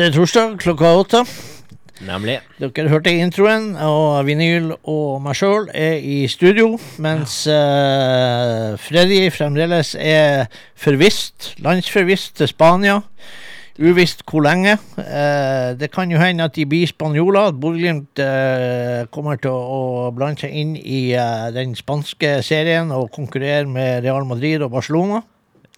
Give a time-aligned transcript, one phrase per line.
[0.00, 1.20] er torsdag klokka åtte.
[2.02, 2.38] Nemlig.
[2.58, 9.92] Dere hørte introen, og Vinyl og meg sjøl er i studio, mens uh, Freddy fremdeles
[10.00, 13.02] er forvist, landsforvist til Spania.
[13.78, 14.78] Uvisst hvor lenge.
[14.96, 17.52] Uh, det kan jo hende at de blir spanjoler.
[17.52, 21.12] At Bodø-Glimt uh, kommer til å, blande seg inn i
[21.54, 25.22] den spanske serien og konkurrere med Real Madrid og Barcelona.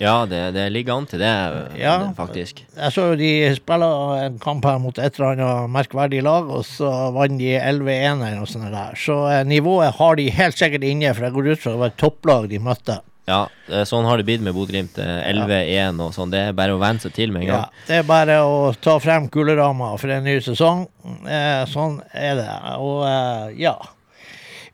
[0.02, 1.30] Ja, det, det ligger an til det,
[1.78, 1.98] Ja.
[2.02, 2.64] det, faktisk.
[2.76, 6.64] Jeg så jo de spiller en kamp her mot et eller annet merkverdig lag, og
[6.66, 8.98] så vant de 11-1 eller noe sånt der.
[8.98, 11.92] Så eh, nivået har de helt sikkert inne, for jeg går ut fra det var
[11.94, 12.98] et topplag de møtte.
[13.24, 13.46] Ja,
[13.88, 14.98] sånn har det blitt med Bodø-Glimt.
[15.00, 16.28] eh, 11-1 og sånn.
[16.34, 17.62] Det er bare å venne seg til med en gang.
[17.62, 20.82] Ja, det er bare å ta frem kuleramma for en ny sesong.
[21.24, 22.50] Eh, sånn er det.
[22.82, 23.78] Og eh, ja.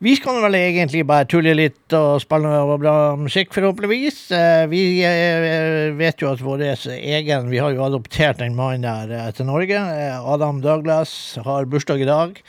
[0.00, 4.20] Vi skal vel egentlig bare tulle litt og spille noe bra musikk, forhåpentligvis.
[4.32, 9.12] Eh, vi eh, vet jo at vår egen Vi har jo adoptert en mann der
[9.12, 9.76] eh, til Norge.
[10.24, 11.12] Adam Douglas
[11.44, 12.40] har bursdag i dag.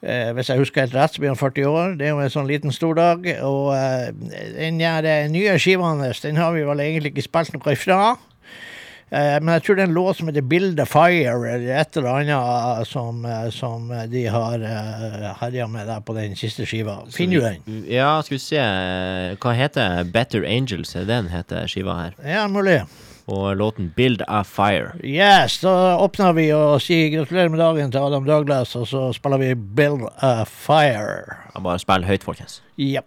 [0.00, 1.98] Eh, hvis jeg husker helt rett, så blir han 40 år.
[2.00, 3.28] Det er jo en sånn liten stordag.
[3.44, 4.08] Og eh,
[4.56, 4.80] den
[5.36, 8.00] nye skiva hans, den har vi vel egentlig ikke spilt noe ifra.
[9.10, 11.96] Eh, men jeg tror det er en låt som heter 'Build a Fire', eller et
[11.96, 14.58] eller annet som, eh, som de har
[15.40, 16.98] herja med der på den siste skiva.
[17.10, 17.84] Finner du den?
[17.90, 20.94] Ja, skal vi se eh, Hva heter Better Angels?
[20.94, 22.12] Er det den heter skiva her?
[22.24, 22.82] Ja, mulig.
[23.26, 24.92] Og låten Build a Fire.
[25.04, 29.38] Yes, da åpner vi og sier gratulerer med dagen til Adam Douglas, og så spiller
[29.38, 31.34] vi 'Build a Fire'.
[31.54, 32.62] Jeg bare spill høyt, folkens.
[32.78, 33.06] Jepp.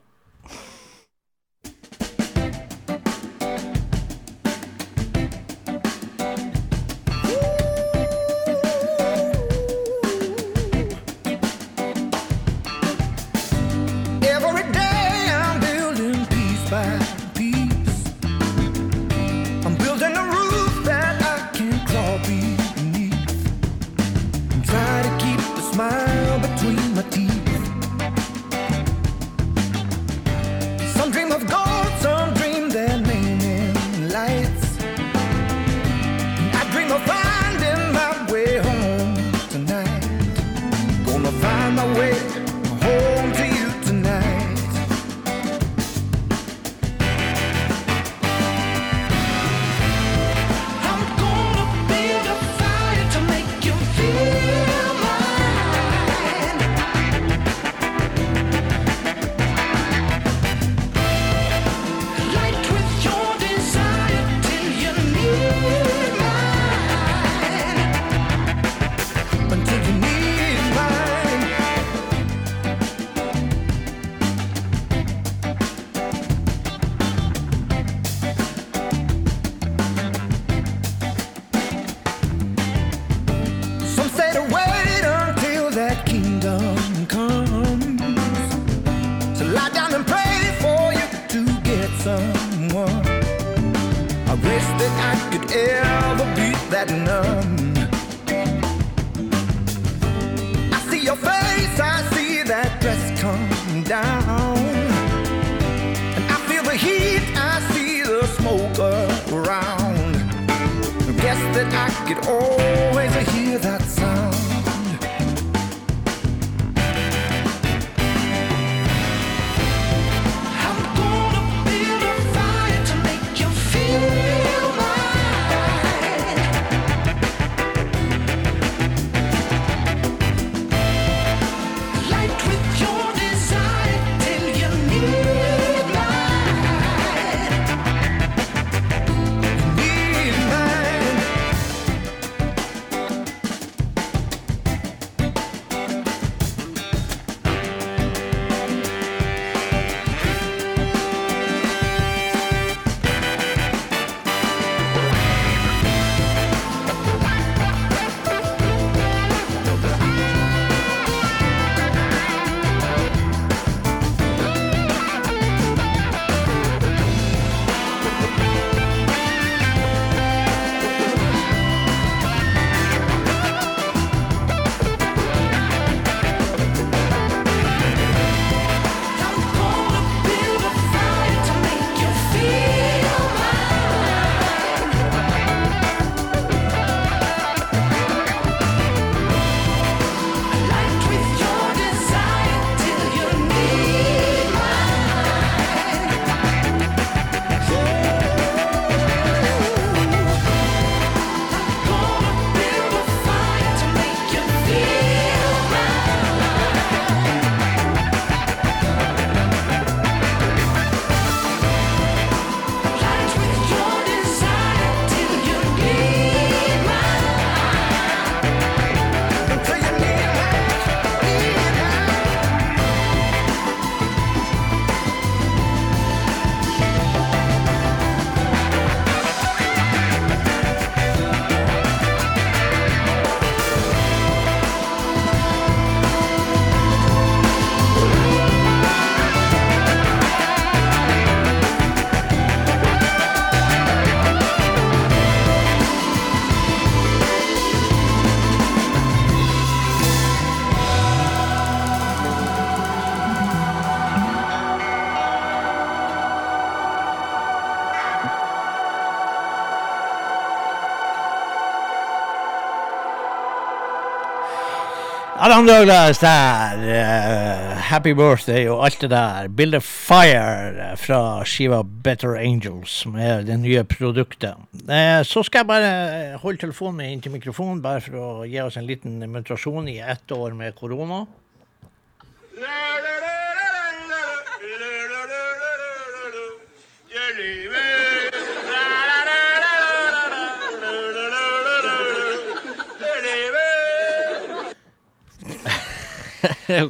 [265.53, 266.77] Adam Douglas der.
[266.81, 269.47] eh, happy birthday og alt det der.
[269.47, 274.55] Build a Fire eh, fra skiva Better Angels, som er det nye produktet.
[274.89, 278.79] Eh, så skal jeg bare holde telefonen min inntil mikrofonen, bare for å gi oss
[278.81, 281.27] en liten demonstrasjon i ett år med korona.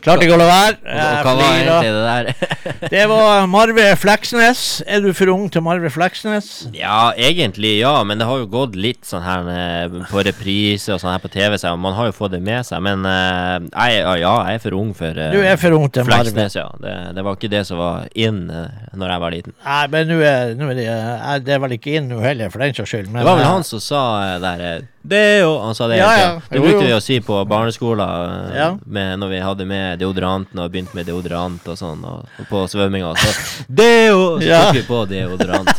[0.04, 0.78] Klarte ikke å la være.
[1.24, 2.32] Hva var egentlig det der?
[2.94, 4.84] Det var Marve Fleksnes.
[4.88, 6.50] Er du for ung til Marve Fleksnes?
[6.76, 11.02] Ja, egentlig ja, men det har jo gått litt sånn her eh, på reprise og
[11.02, 12.84] sånn her på TV, så man har jo fått det med seg.
[12.86, 16.08] Men eh, jeg, ja, jeg er for ung for eh, Du er for ung til
[16.10, 16.48] Marve.
[16.54, 16.68] Ja.
[16.84, 19.56] Det, det var ikke det som var in uh, når jeg var liten.
[19.66, 22.52] Nei, men nå er, nå er det, eh, det er vel ikke inn nå heller,
[22.54, 23.10] for den saks skyld.
[23.10, 24.04] Men, Det var vel han som sa
[24.44, 24.64] der
[25.02, 26.30] Det jo, Han sa det Ja, ja.
[26.50, 28.70] Det brukte vi å si på barneskolen Ja.
[28.86, 32.66] med, når vi hadde med deodoranten og begynte med deodorant og sånn, og, og på
[32.72, 33.14] svømminga.
[33.18, 34.38] Så Deo!
[34.42, 35.74] Så tok vi på deodorant.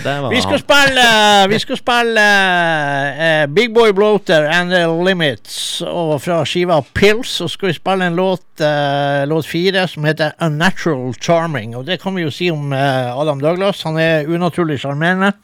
[0.00, 0.62] Vi skal han.
[0.62, 1.06] spille,
[1.50, 2.22] vi skal spille
[3.20, 5.82] uh, Big Boy Bloater and the Limits.
[5.84, 10.32] Og fra skiva Pills så skal vi spille en låt, uh, låt fire, som heter
[10.40, 11.76] Unnatural Charming.
[11.76, 13.82] Og det kan vi jo si om uh, Adam Douglas.
[13.84, 15.34] Han er unaturlig sjarmerende.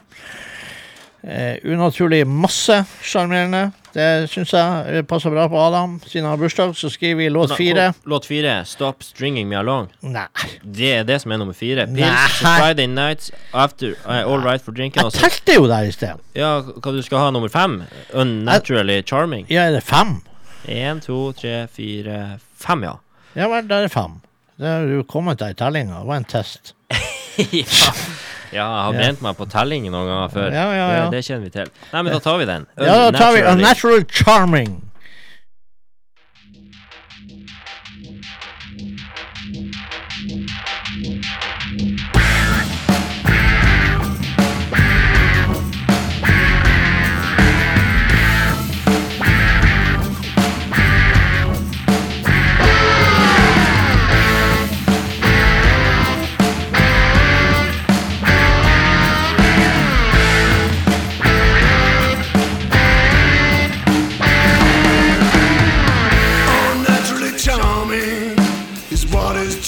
[1.27, 3.71] Eh, unaturlig masse sjarmerende.
[3.91, 5.97] Det syns jeg eh, passer bra på Adam.
[6.05, 7.89] Siden han har bursdag, så skriver vi låt fire.
[8.07, 8.61] Låt fire.
[8.65, 9.89] Stop stringing me along.
[9.99, 10.29] Nei.
[10.63, 11.83] Det er det som er nummer fire.
[11.91, 15.03] Pills, Friday nights, after uh, All right for drinking.
[15.03, 16.23] Jeg telte jo der i sted.
[16.37, 17.81] Ja, hva du skal ha nummer fem?
[18.15, 19.49] Unnaturally charming.
[19.51, 20.21] Ja, er det fem?
[20.63, 22.95] Én, to, tre, fire, fem, ja.
[23.35, 24.21] Ja vel, der er fem.
[24.55, 25.99] Det er du kommet deg i tellinga.
[25.99, 26.71] Det var en test.
[27.51, 27.91] ja.
[28.57, 30.49] Ja, jeg har brent meg på telling noen ganger før.
[30.51, 31.05] Ja, ja, ja.
[31.07, 31.71] Det, det kjenner vi til.
[31.93, 32.67] Nei, men da tar vi den.
[32.77, 33.53] Ja, da tar vi Unnaturally.
[33.61, 34.75] Unnatural Charming.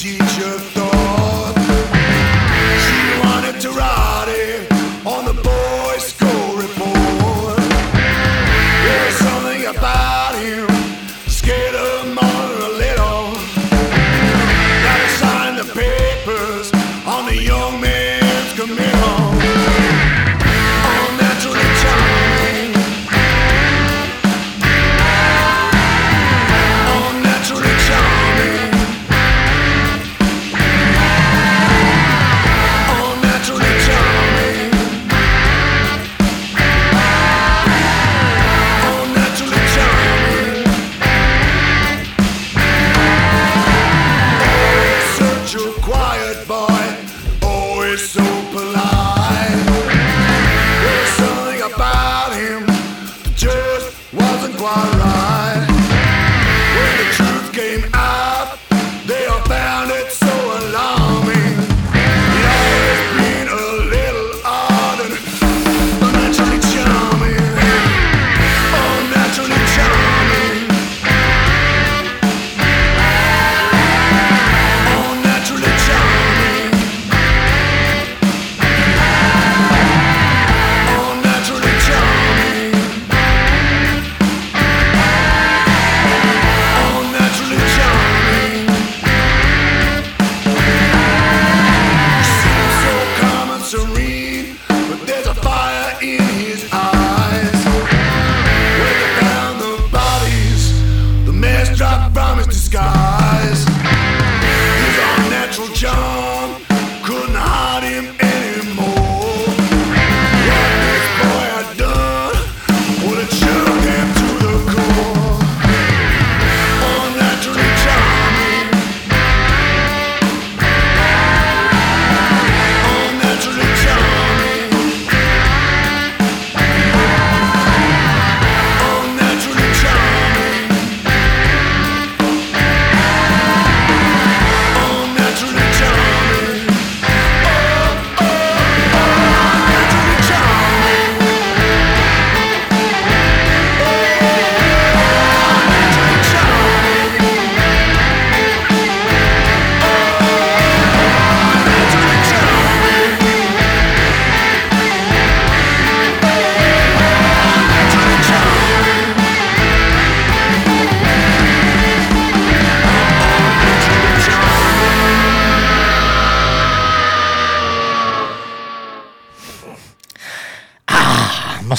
[0.01, 0.78] teacher.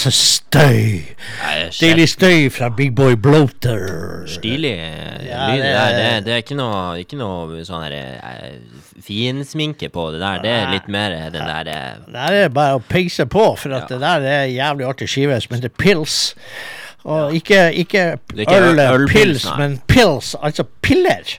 [0.00, 1.02] Masse støy.
[1.76, 4.22] Deilig støy fra Big Boy Bloater.
[4.32, 4.70] Stilig
[5.26, 5.60] Ja, lyd.
[5.60, 8.54] det Det, er- det, det er ikke noe, ikke noe sånn her eh,
[9.04, 10.40] finsminke på det der.
[10.40, 13.92] Det er litt mer den der eh, Det er bare å peise på, for at
[13.92, 16.16] det der er jævlig artig skive som heter Pils.
[17.04, 21.36] Og ikke, ikke ikke øl, øl- ølpils, pils, men pils, altså piller.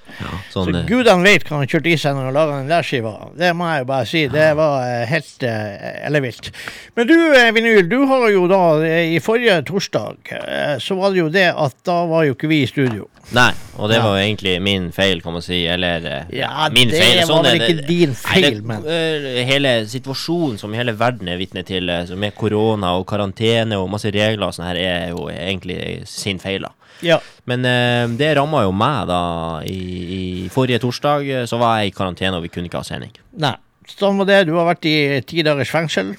[0.53, 2.83] Sånn Så eh, gudene vet hva han kjørte i seg når han laga den der
[2.87, 3.13] skiva.
[3.37, 4.25] Det må jeg jo bare si.
[4.31, 6.51] Det var eh, helt uh, ellevilt.
[6.95, 11.11] Men du, eh, Vinyl, du har jo da eh, I forrige torsdag eh, så var
[11.15, 13.07] det jo det at da var jo ikke vi i studio.
[13.31, 14.03] Nei, og det Ja.
[14.03, 15.61] var jo egentlig min feil, kan man si.
[15.71, 17.21] Eller eh, Ja, min det feil.
[17.29, 21.37] var vel ikke din Nei, feil, det- men- eh, Hele situasjonen som hele verden er
[21.39, 25.29] vitne til, eh, med korona og karantene og masse regler og sånn her, er jo
[25.31, 26.69] egentlig sin feil, da.
[27.01, 27.17] Ja.
[27.49, 29.21] Men eh, det ramma jo meg, da.
[29.65, 29.79] I,
[30.17, 30.21] I
[30.53, 33.13] forrige torsdag eh, så var jeg i karantene, og vi kunne ikke ha sending.
[33.41, 33.55] Nei.
[33.91, 34.43] Sånn var det.
[34.47, 34.95] Du har vært i
[35.27, 36.13] ti dagers fengsel.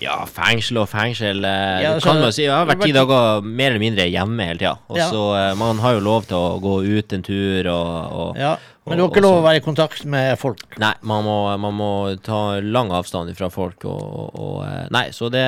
[0.00, 2.44] Ja, fengsel og fengsel eh, Ja, det altså, kan man si.
[2.46, 4.76] Jeg har vært ti dager mer eller mindre hjemme hele tida.
[4.88, 5.08] Og Ja.
[5.12, 7.90] så eh, Man har jo lov til å gå ut en tur og,
[8.22, 8.54] og Ja.
[8.90, 10.64] Men du har ikke lov å være i kontakt med folk.
[10.82, 11.90] Nei, man må, man må
[12.26, 15.44] ta lang avstand fra folk og, og, eh, Nei, så det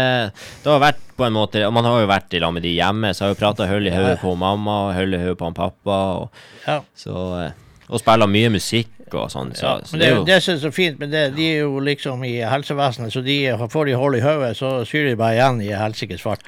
[0.62, 3.10] Det har vært på en måte Man har jo vært i lag med de hjemme,
[3.12, 5.50] så jeg har jo prata høl i hodet på mamma og høl i hodet på
[5.50, 6.78] han pappa, og Ja.
[6.96, 7.50] så eh,
[7.90, 10.60] Og spiller mye musikk og sånn, så, Ja, så men det jo det som er
[10.62, 14.16] så fint, men det, de er jo liksom i helsevesenet, så de får de hull
[14.16, 16.46] i hodet, så syr de bare igjen i helsikes fart.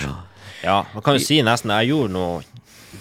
[0.65, 2.39] Ja, man kan jo si nesten jeg gjorde noe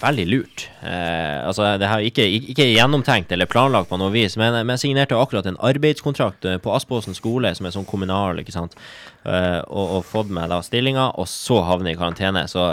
[0.03, 0.65] veldig lurt.
[0.83, 4.83] Eh, altså, det her er ikke, ikke, gjennomtenkt eller planlagt på noe vis, men, jeg
[4.83, 8.75] signerte akkurat en arbeidskontrakt eh, på Aspåsen skole, som er sånn kommunal, ikke sant,
[9.23, 12.45] eh, og, og fått meg da stillinga, og så havne i karantene.
[12.51, 12.67] Så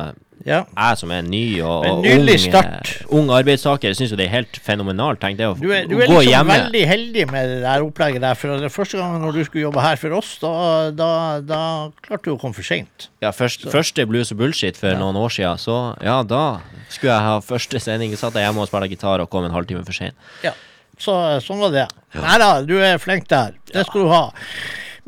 [0.46, 0.62] Ja.
[0.72, 2.90] jeg som er ny og, og ung, start.
[3.02, 5.20] eh, ung arbeidstaker, syns jo det er helt fenomenalt.
[5.20, 6.54] Tenk det å, Du er, du er liksom hjemme.
[6.56, 9.84] veldig heldig med det der opplegget der, for det første gangen når du skulle jobbe
[9.84, 10.54] her for oss, da,
[10.96, 11.10] da,
[11.44, 11.60] da
[12.00, 13.10] klarte du å komme for seint.
[13.20, 16.42] Ja, først, første blues og bullshit for noen år siden, så ja, da
[16.88, 18.16] skulle jeg ha første sending.
[18.16, 20.16] Satt jeg hjemme og spilte gitar og kom en halvtime for sent.
[20.46, 20.56] Ja.
[21.00, 21.86] Så sånn var det.
[22.16, 23.54] Nei da, du er flink der.
[23.72, 24.26] Det skal du ha.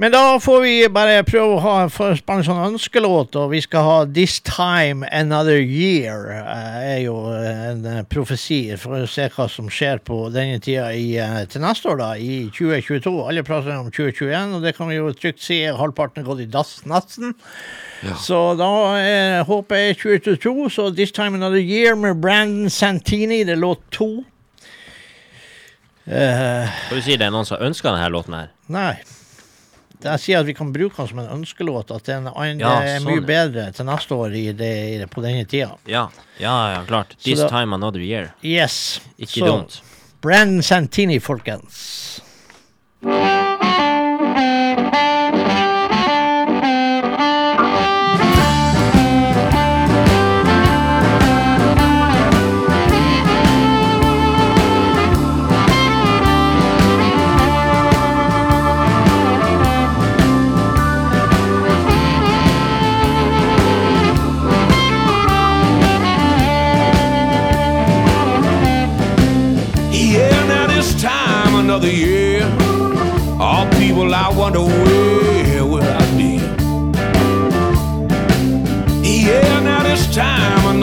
[0.02, 3.98] Men da får vi bare prøve å ha en sånn ønskelåt, og vi skal ha
[4.02, 6.26] 'This Time Another Year'.
[6.26, 10.90] eh, er jo en eh, profesi for å se hva som skjer på denne tida
[10.90, 13.28] i, eh, til neste år, da, i 2022.
[13.28, 16.50] Alle prater om 2021, og det kan vi jo trygt si halvparten er gått i
[16.50, 17.36] dass nesten.
[18.18, 23.44] Så da er håpet er 2022, så 'This Time Another Year' med Brandon Santini.
[23.44, 24.24] Det er låt to.
[26.08, 28.48] Uh, Skal du si det er noen som ønsker denne låten her?
[28.66, 28.96] Nei.
[30.02, 31.90] Jeg sier at vi kan bruke den som en ønskelåt.
[31.94, 35.08] At den er, Ja, er sånn, mye bedre til neste år i det, i det,
[35.10, 35.76] på denne tida.
[35.86, 37.16] Ja, ja, ja klart.
[37.22, 38.34] This da- time another year.
[38.42, 39.00] Yes.
[39.18, 39.80] Ikke dumt.
[40.22, 42.20] Brandon Santini, folkens.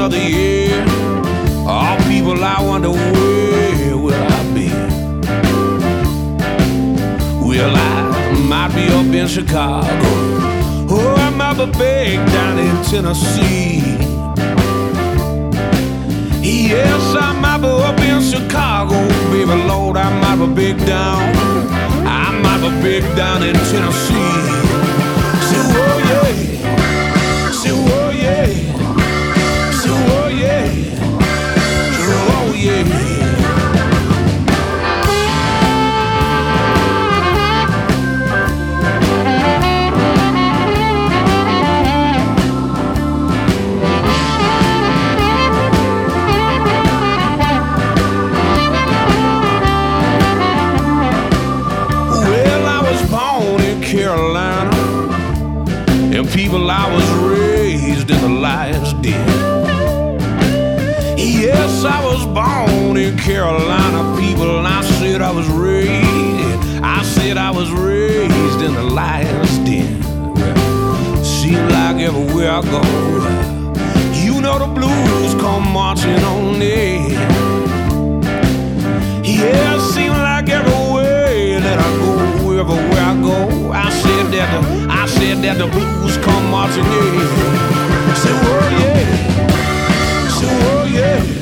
[0.10, 0.86] Another year.
[1.68, 4.70] All people, I wonder where will I be?
[7.46, 9.88] Well, I might be up in Chicago,
[10.90, 13.98] or I might be back down in Tennessee.
[16.42, 21.36] Yes, I might be up in Chicago, baby Lord, I might be big down.
[22.06, 24.79] I might be big down in Tennessee.
[32.60, 32.84] Yeah.
[52.12, 54.76] Well, I was born in Carolina,
[56.14, 59.39] and people I was raised in the lion's den.
[62.40, 66.84] Born in Carolina, people, and I said I was raised.
[66.84, 70.02] I said I was raised in the lion's den.
[71.24, 72.82] Seems like everywhere I go,
[74.14, 77.12] you know the blues come marching on in.
[79.24, 85.06] Yeah, seems like everywhere that I go, everywhere I go, I said that the, I
[85.06, 87.20] said that the blues come marching in.
[88.22, 89.00] Say, oh yeah,
[90.38, 91.39] say, oh yeah,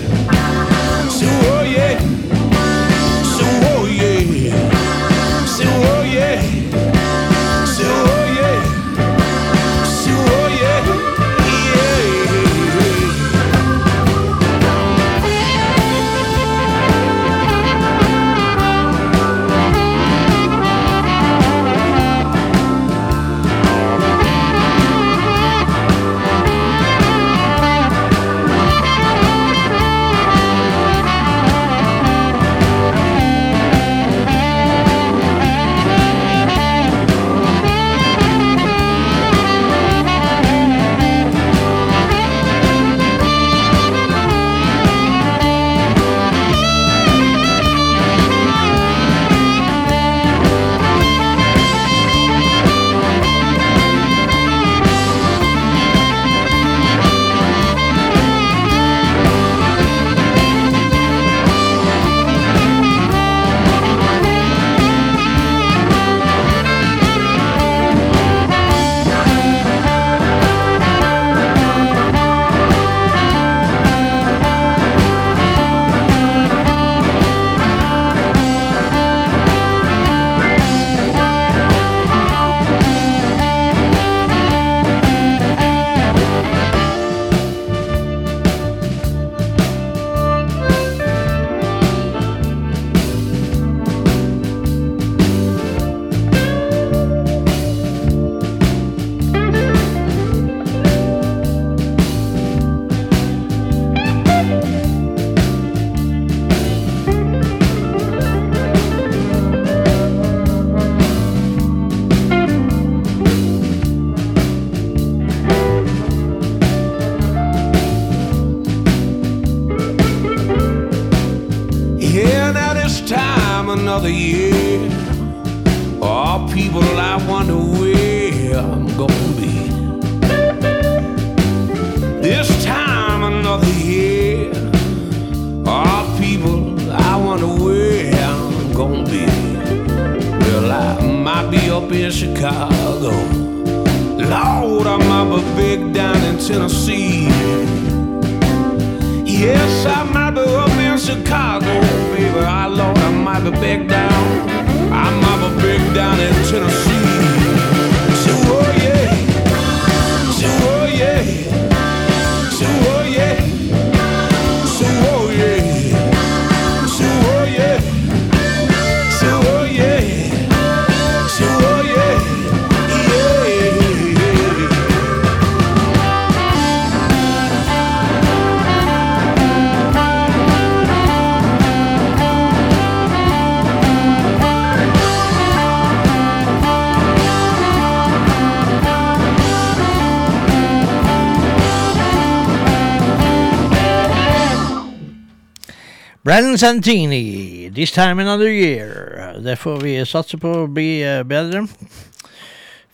[196.58, 199.40] Santini, 'This Time Another Year'.
[199.44, 201.68] Det får vi satse på å bli eh, bedre.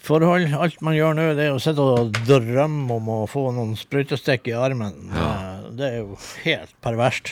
[0.04, 0.52] Forhold.
[0.60, 4.50] Alt man gjør nå, det er å sitte og drømme om å få noen sprøytestikk
[4.52, 4.98] i armen.
[5.14, 5.30] Det,
[5.80, 7.32] det er jo helt perverst.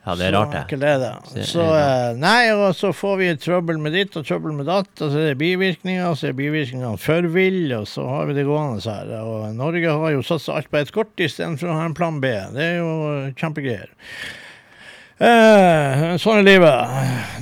[0.00, 0.62] Ja, det er rart, det.
[0.64, 1.12] Så det.
[1.34, 4.88] Det Så eh, nei, og så får vi trøbbel med ditt og trøbbel med datt,
[4.96, 8.38] og så er det bivirkninger, og så er bivirkningene for ville, og så har vi
[8.38, 9.12] det gående her.
[9.20, 12.32] Og Norge har jo satsa alt på ett kort istedenfor å ha en plan B.
[12.56, 12.94] Det er jo
[13.36, 13.92] kjempegreier.
[15.20, 16.92] Eh, sånn er livet.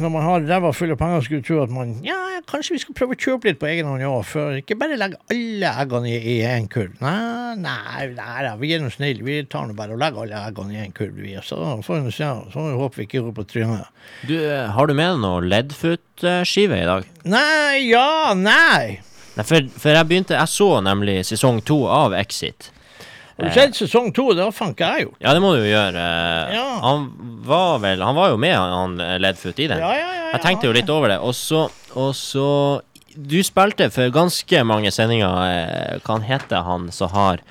[0.02, 2.16] Når man har ræva full av penger, skulle du tro at man Ja,
[2.50, 5.20] kanskje vi skal prøve å kjøpe litt på egen hånd òg, for ikke bare legge
[5.30, 6.96] alle eggene i én kurv.
[7.04, 9.22] Nei, nei, nei vi er nå snille.
[9.22, 11.36] Vi tar nå bare og legger alle eggene i én kurv, vi.
[11.46, 12.32] Så får vi se.
[12.50, 13.92] Så håper vi ikke går på trynet.
[14.26, 17.06] Du, eh, har du med deg noe leddfoot-skive i dag?
[17.30, 18.98] Nei, ja, nei.
[19.38, 22.72] Nei, for, for jeg begynte Jeg så nemlig sesong to av Exit.
[23.38, 24.32] Har du sett sesong to?
[24.34, 25.18] Det har fanken jeg gjort.
[25.22, 26.04] Ja, det må du jo gjøre.
[26.56, 26.66] Ja.
[26.82, 27.04] Han
[27.46, 29.82] var vel Han var jo med, han, Ledfoot, eh, i den.
[29.84, 30.08] Ja, ja.
[30.32, 31.20] Jeg tenkte jo litt over det.
[31.22, 32.48] Og så, og så
[33.14, 37.42] Du spilte for ganske mange sendinger eh, Hva han heter han som har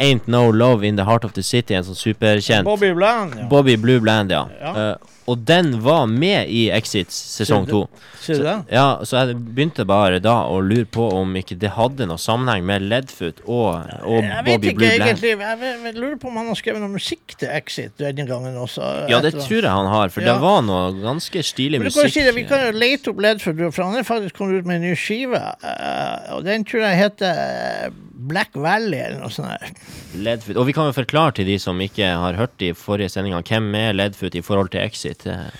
[0.00, 3.44] Ain't No Love In The Heart Of The City, en sånn superkjent Bobby Bland, ja.
[3.50, 4.46] Bobby Blue Bland, ja.
[4.56, 4.94] Ja.
[5.30, 7.84] Og den var med i Exit sesong to.
[8.22, 8.42] Ser?
[8.70, 12.64] Ja, så jeg begynte bare da å lure på om ikke det hadde noe sammenheng
[12.66, 15.06] med Ledfoot og, og Jeg vet Bobby ikke Blue Bland.
[15.08, 15.30] egentlig.
[15.30, 18.58] Jeg, jeg, jeg lurer på om han har skrevet noe musikk til Exit denne gangen
[18.58, 18.82] også.
[19.10, 20.32] Ja, det tror jeg han har, for Ja.
[20.34, 22.10] det var noe ganske stilig musikk.
[22.14, 24.80] si det, Vi kan jo lete opp Ledfoot, for han er faktisk kommet ut med
[24.82, 25.38] en ny skive.
[25.62, 27.42] eh, og den tror jeg heter
[27.86, 27.90] eh,
[28.22, 29.50] Black Valley, eller noe sånt.
[29.50, 29.70] her.
[30.14, 30.56] Ledfoot.
[30.56, 33.74] Og vi kan jo forklare til de som ikke har hørt i forrige sendinga, hvem
[33.74, 35.11] er Ledfoot i forhold til Exit?
[35.26, 35.50] Eh,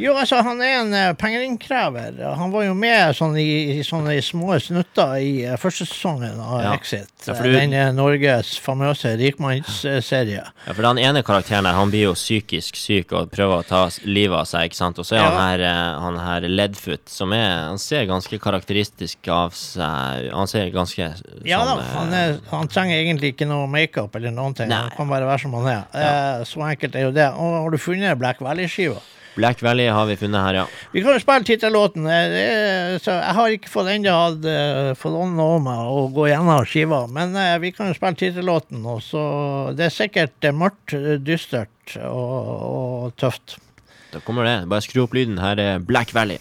[0.00, 2.34] Jo, altså, han er en uh.
[2.40, 6.62] Han var jo med sånn i, i sånne små snutter i uh, første sesongen av
[6.64, 6.72] Ja.
[6.74, 7.08] Exit.
[7.26, 10.44] Ja, Eh, du- Den eh, Norges famøse rikmannsserie.
[10.66, 13.82] Ja, for den ene karakteren der, han blir jo psykisk syk og prøver å ta
[14.08, 14.98] livet av seg, ikke sant?
[14.98, 15.30] Og så er Ja.
[15.30, 20.46] han her, eh, han her Leadfoot, som er Han ser ganske karakteristisk av seg Han
[20.46, 20.98] ser ganske
[21.44, 24.68] Ja da, sånn, eh, han, er, han trenger egentlig ikke noe makeup eller noen ting.
[24.68, 24.76] Nei.
[24.88, 25.84] Han kan bare være som han er.
[25.94, 27.28] Eh, så enkelt er jo det.
[27.36, 29.00] Og har du funnet Black Valley-skiva?
[29.36, 30.64] Black Valley har vi funnet her, ja.
[30.92, 32.06] Vi kan jo spille tittellåten.
[32.10, 36.66] Eh, Jeg har ikke fått ennå hatt uh, fått ånden over meg å gå gjennom
[36.66, 38.82] skiva, men eh, vi kan jo spille tittellåten.
[39.78, 42.38] Det er sikkert eh, mørkt, eh, dystert og,
[42.70, 43.58] og tøft.
[44.10, 44.56] Da kommer det.
[44.70, 45.38] Bare skru opp lyden.
[45.38, 46.40] Her er Black Valley.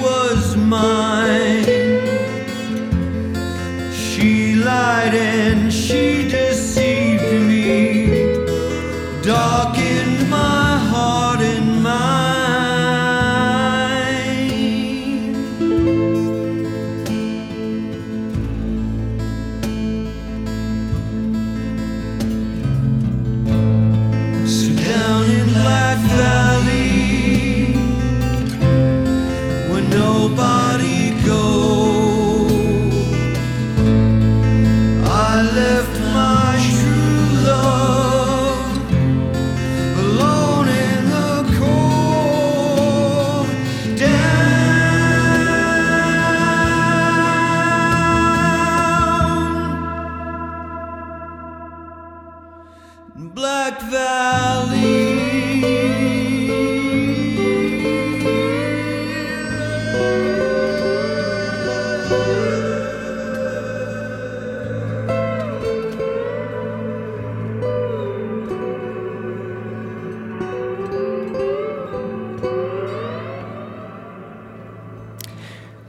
[0.00, 1.07] Was mine.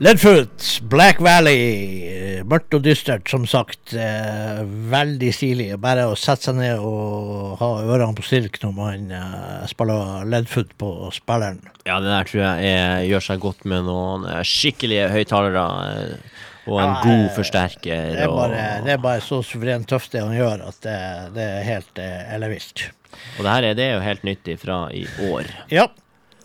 [0.09, 2.07] Leadfoot, Black Valley.
[2.09, 3.91] eh, Mørkt og dystert, som sagt.
[3.93, 5.67] Eh, veldig stilig.
[5.77, 10.71] Bare å sette seg ned og ha ørene på stilk når man eh, spiller Leadfoot
[10.81, 11.61] på spilleren.
[11.85, 15.67] Ja, det der tror jeg er, gjør seg godt med noen eh, skikkelige høyttalere.
[15.93, 16.37] eh,
[16.69, 18.01] Og en Ja, god forsterker.
[18.17, 20.97] Det er bare, det er bare så suverent tøft det han gjør, at det,
[21.37, 22.01] det er helt
[22.33, 22.89] ellevilt.
[23.37, 25.53] og det her er, det jo helt nyttig fra i år.
[25.69, 25.85] Ja,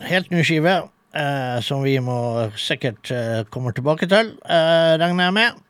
[0.05, 0.83] helt ny skive.
[1.15, 2.19] Eh, som vi må
[2.59, 5.61] sikkert eh, komme tilbake til, eh, regner jeg med.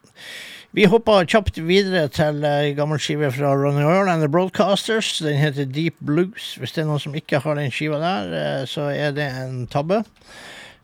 [0.74, 5.18] Vi hopper kjapt videre til ei gammel skive fra Ronny Earl and The Broadcasters.
[5.22, 6.54] Den heter Deep Blues.
[6.58, 9.66] Hvis det er noen som ikke har den skiva der, eh, så er det en
[9.70, 10.02] tabbe.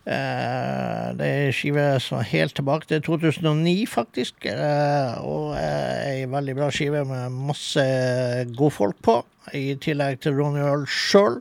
[0.00, 4.46] Uh, det er skive som er helt tilbake til 2009, faktisk.
[4.46, 7.84] Uh, og eh, ei veldig bra skive med masse
[8.56, 9.18] godfolk på,
[9.54, 11.38] i tillegg til Ronny Earl sjøl.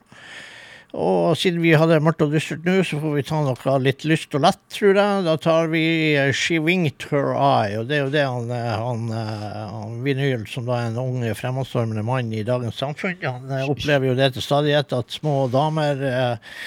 [0.97, 4.33] Og siden vi hadde mørkt og dystert nå, så får vi ta noe litt lyst
[4.33, 5.25] og lett, tror jeg.
[5.27, 5.83] Da tar vi
[6.17, 9.99] eh, She Winked Her Eye, og det er jo det han, eh, han, eh, han
[10.05, 14.31] Vinyl, som da er en ung, fremadstormende mann i dagens samfunn, han opplever jo det
[14.33, 16.57] til stadighet at små damer eh,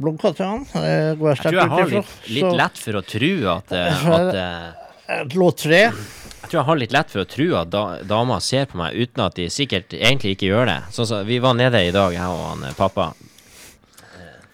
[0.00, 0.66] blunker til han.
[0.74, 3.74] Eh, går jeg Jeg tror jeg har litt, litt lett for å tro at,
[4.18, 5.84] at eh, Låt tre.
[6.40, 8.98] Jeg tror jeg har litt lett for å tro at da, damer ser på meg
[8.98, 10.78] uten at de sikkert egentlig ikke gjør det.
[10.94, 13.12] Sånn så, Vi var nede i dag, jeg og han pappa.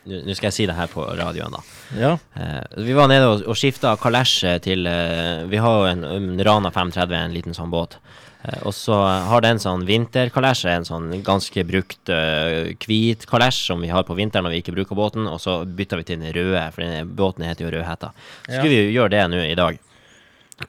[0.06, 1.62] Eh, Nå skal jeg si det her på radioen, da.
[1.98, 2.12] Ja.
[2.38, 6.44] Eh, vi var nede og, og skifta kalesje til eh, Vi har jo en, en
[6.46, 7.98] Rana 530, en liten sånn båt.
[8.46, 8.98] Eh, og så
[9.30, 14.14] har den sånn vinterkalesje, en sånn ganske brukt uh, hvit kalesj som vi har på
[14.18, 17.10] vinteren når vi ikke bruker båten, og så bytter vi til den røde, for den
[17.18, 18.12] båten heter jo Rødhetta.
[18.46, 18.60] Så Ja.
[18.60, 19.78] skulle vi jo gjøre det nå i dag.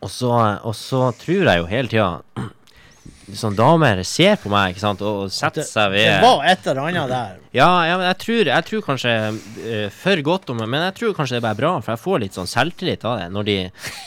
[0.01, 0.31] Og så,
[0.67, 2.49] og så tror jeg jo hele tida
[3.35, 6.79] Sånn damer ser på meg, ikke sant, og setter seg ved Det var et eller
[6.85, 7.33] annet der.
[7.57, 10.95] ja, ja, men jeg tror, jeg tror kanskje uh, for godt om meg men jeg
[11.01, 13.27] tror kanskje det er bare bra, for jeg får litt sånn selvtillit av det.
[13.35, 13.57] Når de,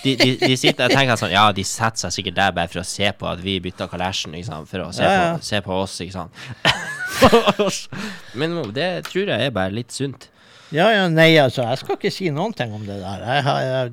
[0.06, 2.80] de, de, de sitter Jeg tenker sånn Ja, de setter seg sikkert der bare for
[2.80, 5.30] å se på at vi bytter kalesjen, ikke sant, for å se, Ja, ja.
[5.37, 6.33] På, se på oss, ikke sant.
[8.40, 10.30] men det tror jeg er bare litt sunt.
[10.70, 13.22] Ja, ja, nei, altså, jeg skal ikke si noen ting om det der.
[13.26, 13.42] Jeg,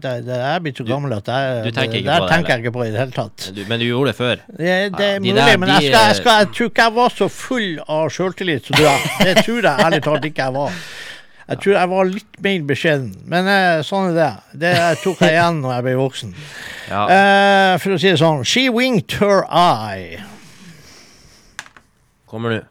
[0.04, 2.64] jeg, jeg er blitt så gammel at jeg, du tenker det, der det, tenker jeg
[2.64, 3.48] ikke på i det hele tatt.
[3.56, 4.44] Du, men du gjorde det før.
[4.46, 6.52] Det, det er Ja, de mulig, der, men jeg, de, skal, jeg, eh, skal, jeg
[6.54, 8.84] tror ikke jeg var så full av sjøltillit du.
[9.26, 10.80] Det tror jeg ærlig talt ikke jeg var.
[11.48, 13.12] Jeg tror jeg var litt mer beskjeden.
[13.34, 14.32] Men eh, sånn er det.
[14.68, 16.40] Det tok jeg igjen når jeg ble voksen.
[16.92, 17.04] Ja.
[17.10, 20.22] Uh, for å si det sånn She winked her eye.
[22.30, 22.66] Kommer nå.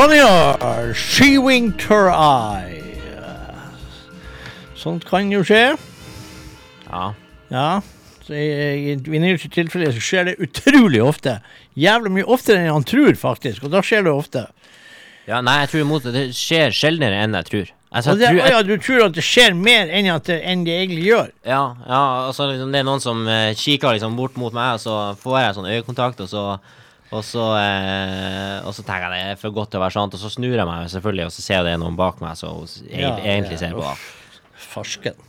[0.00, 2.80] Ronja, she winked her eye.
[4.72, 5.74] Sånt kan jo skje.
[6.86, 7.02] Ja.
[7.52, 7.66] Ja.
[8.24, 11.34] Så I vinyls tilfelle så skjer det utrolig ofte.
[11.76, 13.68] Jævlig mye oftere enn han tror, faktisk.
[13.68, 14.46] Og da skjer det ofte.
[15.28, 15.42] ja.
[15.44, 16.16] Nei, jeg tror imot det.
[16.16, 17.76] Det skjer sjeldnere enn jeg tror.
[17.90, 18.56] Altså, det, tror, jeg...
[18.56, 21.32] ja, du tror at det skjer mer enn, det, enn det egentlig gjør?
[21.44, 24.86] Ja, ja altså liksom, det er noen som uh, kikker liksom bort mot meg, og
[24.88, 26.44] så får jeg sånn øyekontakt, og så
[27.10, 30.14] og så, eh, og så tenker jeg det er for godt til å være sant,
[30.14, 32.38] og så snur jeg meg selvfølgelig, og så ser jeg det er noen bak meg
[32.38, 33.96] som egentlig, Ja, ser på.
[34.70, 35.26] Farsken.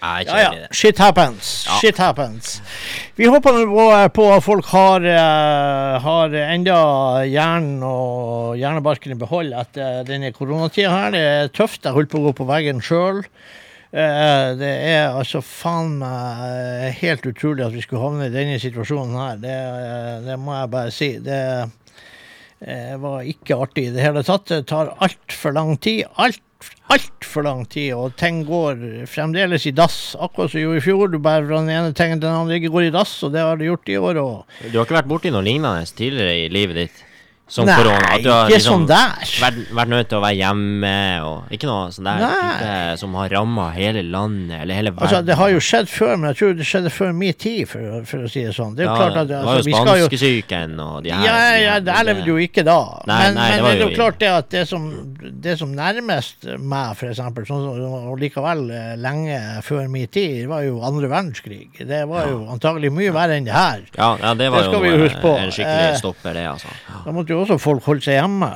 [0.00, 0.50] Ja, ja.
[0.72, 1.66] Shit happens.
[1.66, 1.76] Ja.
[1.82, 2.60] Shit happens.
[3.18, 3.86] Vi håper på,
[4.16, 6.78] på at folk har, eh, har enda
[7.28, 11.10] hjernen og hjernebarken i behold etter denne koronatida her.
[11.12, 11.84] Det er tøft.
[11.84, 13.20] Jeg holdt på å gå på veggen sjøl.
[13.90, 19.40] Det er altså faen meg helt utrolig at vi skulle havne i denne situasjonen her.
[19.42, 21.08] Det, eh, det må jeg bare si.
[21.24, 21.40] Det
[22.60, 24.46] eh, var ikke artig i det hele tatt.
[24.52, 26.06] Det tar altfor lang tid.
[26.22, 26.42] Alt
[26.90, 30.16] altfor lang tid, og ting går fremdeles i dass.
[30.20, 31.04] Akkurat som gjorde i fjor.
[31.08, 33.44] Du bare fra den ene tingen til den andre ikke går i dass, og det
[33.46, 34.58] har det gjort i år òg.
[34.66, 37.06] Du har ikke vært borti noe lignende tidligere i livet ditt?
[37.50, 38.10] Som Nei, korona?
[38.14, 39.30] At du har ikke liksom sånn der.
[39.42, 40.92] Vært, vært nødt til å være hjemme,
[41.26, 45.02] og ikke noe sånn der type som har ramma hele landet, eller hele verden?
[45.08, 48.04] Altså, det har jo skjedd før, men jeg tror det skjedde før min tid, for,
[48.06, 48.76] for å si det sånn.
[48.78, 51.34] Det er ja, klart at det altså, var jo vi spanskesyken og de her Ja,
[51.58, 52.78] ja, her- levde jo ikke da.
[53.10, 54.86] Nei, men nei, det men det er jo klart det at det som,
[55.42, 60.62] det som nærmest meg, for eksempel, sånn og likevel eh, lenge før min tid, var
[60.68, 61.82] jo andre verdenskrig.
[61.82, 63.82] Det var jo antagelig mye verre enn det her.
[63.98, 65.34] Ja, ja, det var Det jo skal jo noe- huske på.
[65.42, 66.68] en skikkelig Eh, stopper, det, altså.
[66.88, 66.98] Ja.
[67.06, 68.52] Da måtte jo også folk holdt seg hjemme.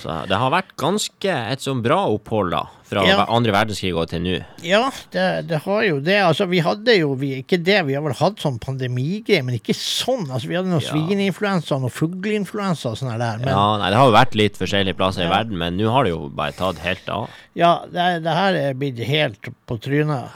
[0.00, 2.64] Så det har vært ganske et sånn bra opphold, da.
[2.86, 3.24] Fra Ja.
[3.34, 4.34] andre verdenskrig og til nå.
[4.62, 6.20] Ja, det, det har jo det.
[6.22, 9.74] Altså, vi hadde jo vi, ikke det, vi har vel hatt sånn pandemigreie, men ikke
[9.74, 10.28] sånn.
[10.30, 10.92] Altså, vi hadde noe Ja.
[10.92, 13.38] svineinfluensa, og fugleinfluensa og sånn der.
[13.42, 15.26] Men ja, Ja, nei, det har jo vært litt forskjellige plasser Ja.
[15.26, 17.28] i verden, men nå har det jo bare tatt helt av.
[17.56, 20.30] det, det her er blitt helt på trynet.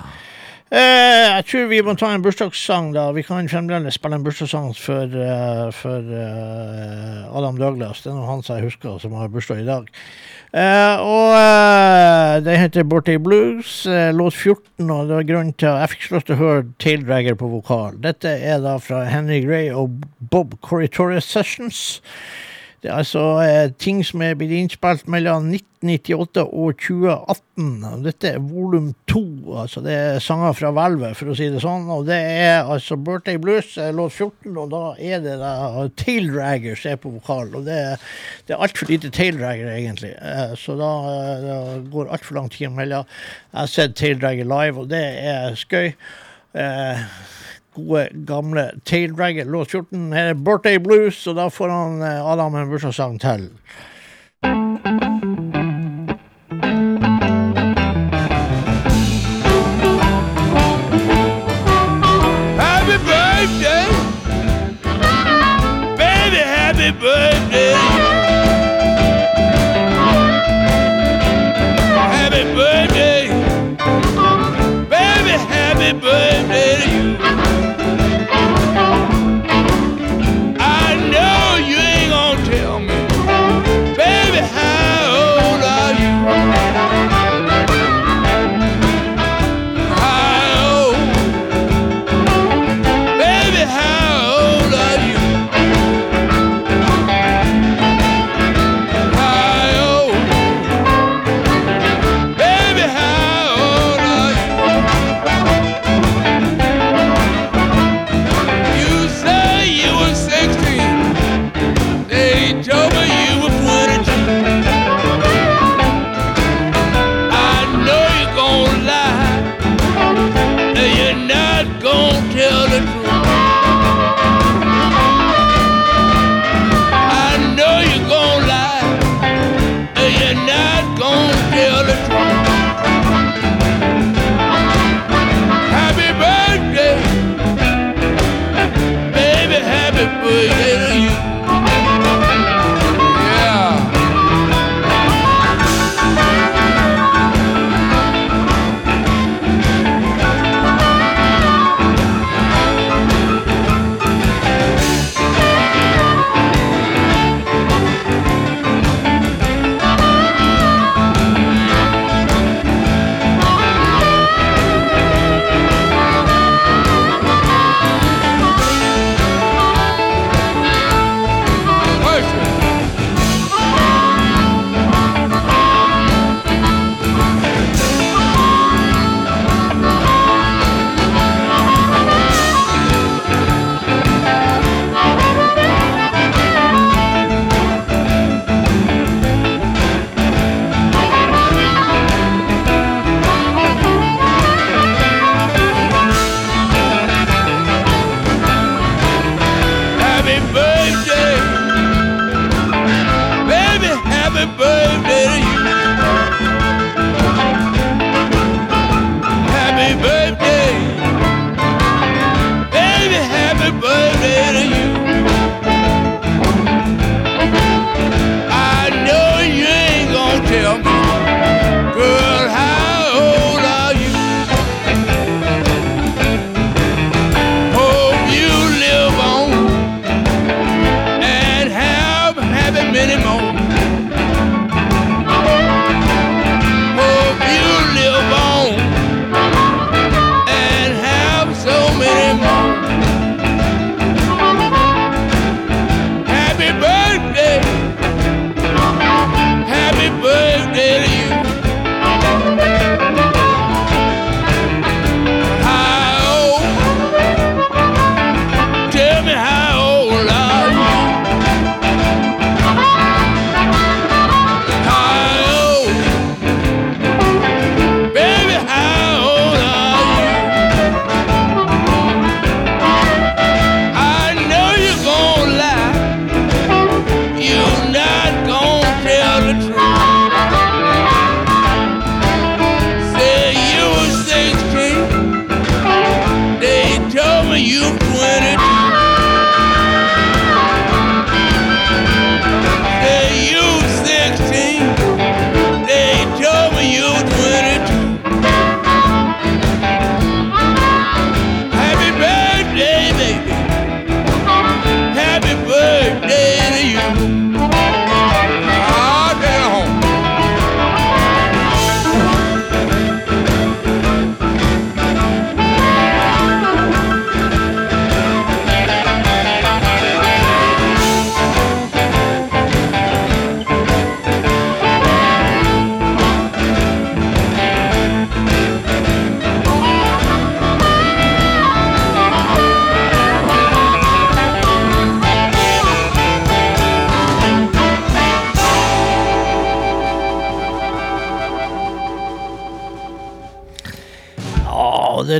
[0.71, 3.09] Eh, jeg tror vi må ta en bursdagssang, da.
[3.11, 8.05] Vi kan fremdeles spille en bursdagssang for, uh, for uh, Adam Douglas.
[8.05, 9.89] Det er noe han som jeg husker, som har bursdag i dag.
[10.51, 11.35] Eh, og
[12.43, 16.27] det heter 'Borti Blues, låt 14, og det var grunnen til jeg fikk ikke lyst
[16.27, 17.99] til å høre Taildragger på vokal.
[18.03, 22.01] Dette er da fra Henry Gray og Bob Corritore Sessions.
[22.81, 27.75] Det er altså eh, ting som er blitt innspilt mellom 1998 og 2018.
[28.07, 29.21] Dette er volum to,
[29.61, 31.85] altså det er sanger fra hvelvet, for å si det sånn.
[31.93, 35.53] Og det er altså Birthday Blues, låt 14, og da er det da
[36.01, 37.53] Taildragger som er på vokal.
[37.61, 38.09] Og det, er-
[38.57, 40.15] er altfor lite Taildragger, egentlig.
[40.17, 40.91] Eh, Så da,
[41.45, 41.59] da
[41.93, 43.05] går altfor lang tid mellom.
[43.53, 45.05] Jeg har sett Taildragger live, og det
[45.35, 45.93] er skøy.
[46.57, 47.05] Eh,
[47.75, 50.13] gode, gamle Taildragger, låt 14.
[50.13, 53.51] Her er Birthday Blues, og da får han eh, Adam en bursdagssang til.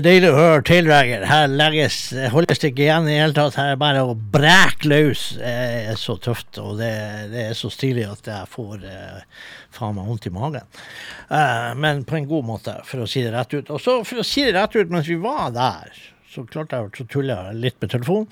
[0.01, 1.25] Er deilig å høre Taildragger.
[1.29, 1.97] Her legges,
[2.33, 3.59] holdes det ikke igjen i det hele tatt.
[3.61, 5.25] Her er bare å breke løs.
[5.37, 5.51] Det
[5.91, 6.93] er så tøft, og det,
[7.33, 9.43] det er så stilig at jeg får eh,
[9.77, 10.81] faen meg vondt i magen.
[11.29, 13.75] Eh, men på en god måte, for å si det rett ut.
[13.75, 16.89] Og så for å si det rett ut, mens vi var der, så klarte jeg
[17.05, 18.29] å tulle litt med telefonen.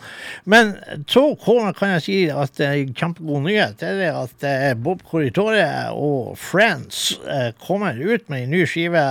[0.49, 0.77] Men
[1.11, 3.83] så kan jeg si at en kjempegod nyhet.
[3.83, 9.03] Er det at eh, Bob Corritore og Friends eh, kommer ut med en ny skive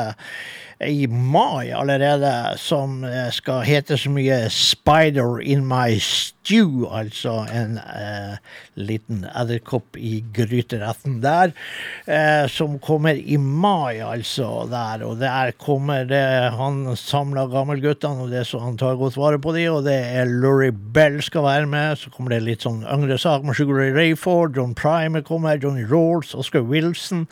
[0.80, 7.80] i mai allerede, som eh, skal hete så mye 'Spider in my stew', altså en
[7.82, 8.38] eh,
[8.76, 11.52] liten edderkopp i gryteretten der,
[12.06, 15.06] eh, som kommer i mai, altså, der.
[15.06, 19.56] Og der kommer det han samla gammelguttene, og det så han tar godt vare på
[19.58, 23.18] de, og det er Lurie Bell skal være med, så kommer det litt sånn yngre
[23.18, 27.26] sak med Sugar Rayford, John Primer kommer, Johnny Rawls, Oscar Wilson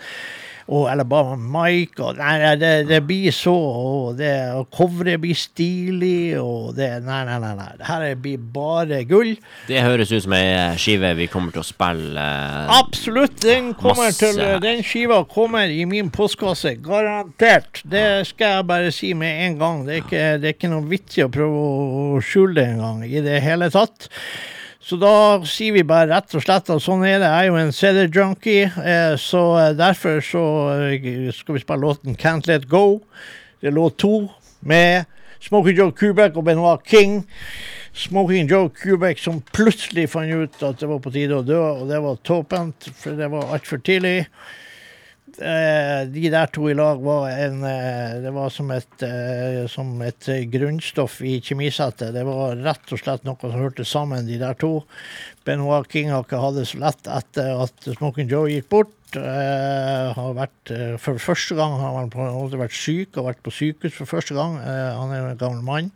[0.68, 2.02] og Alabama Mike.
[2.02, 6.90] Og nei, nei, det, det blir så og det, og Coveret blir stilig, og det
[7.06, 7.52] Nei, nei, nei.
[7.58, 7.70] nei.
[7.80, 9.36] Det her blir bare gull.
[9.68, 13.38] Det høres ut som ei skive vi kommer til å spille eh, Absolutt.
[13.46, 16.76] Den, kommer til, den skiva kommer i min postkasse.
[16.86, 17.84] Garantert.
[17.86, 19.86] Det skal jeg bare si med en gang.
[19.86, 21.64] Det er ikke, det er ikke noe vits i å prøve
[22.18, 24.10] å skjule det engang i det hele tatt.
[24.86, 27.26] Så da sier vi bare rett og slett at sånn er det.
[27.26, 30.44] Jeg er jo en CD-junkie, eh, så eh, derfor så
[30.76, 33.00] eh, skal vi spille låten Can't Let Go.
[33.58, 34.28] Det er låt to
[34.62, 35.10] med
[35.42, 37.24] Smoking Joe Kubek og Benoit King.
[37.98, 41.90] Smoking Joe Kubek som plutselig fant ut at det var på tide å dø, og
[41.90, 44.28] det var tåpent, for det var altfor tidlig.
[45.36, 49.90] Eh, de der to i lag var en eh, Det var som et, eh, som
[50.06, 52.14] et grunnstoff i kjemisettet.
[52.16, 54.86] Det var rett og slett noe som hørte sammen, de der to.
[55.46, 58.94] Benoit King har ikke hatt det så lett etter at Smoking Joe gikk bort.
[59.16, 63.54] Har vært, for første gang har han på en måte vært syk og vært på
[63.54, 64.58] sykehus for første gang.
[64.60, 65.94] Han er en gammel mann.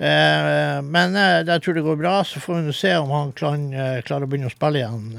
[0.00, 3.34] Eh, men eh, jeg tror det går bra, så får vi nå se om han
[3.36, 5.10] kan, eh, klarer å begynne å spille igjen,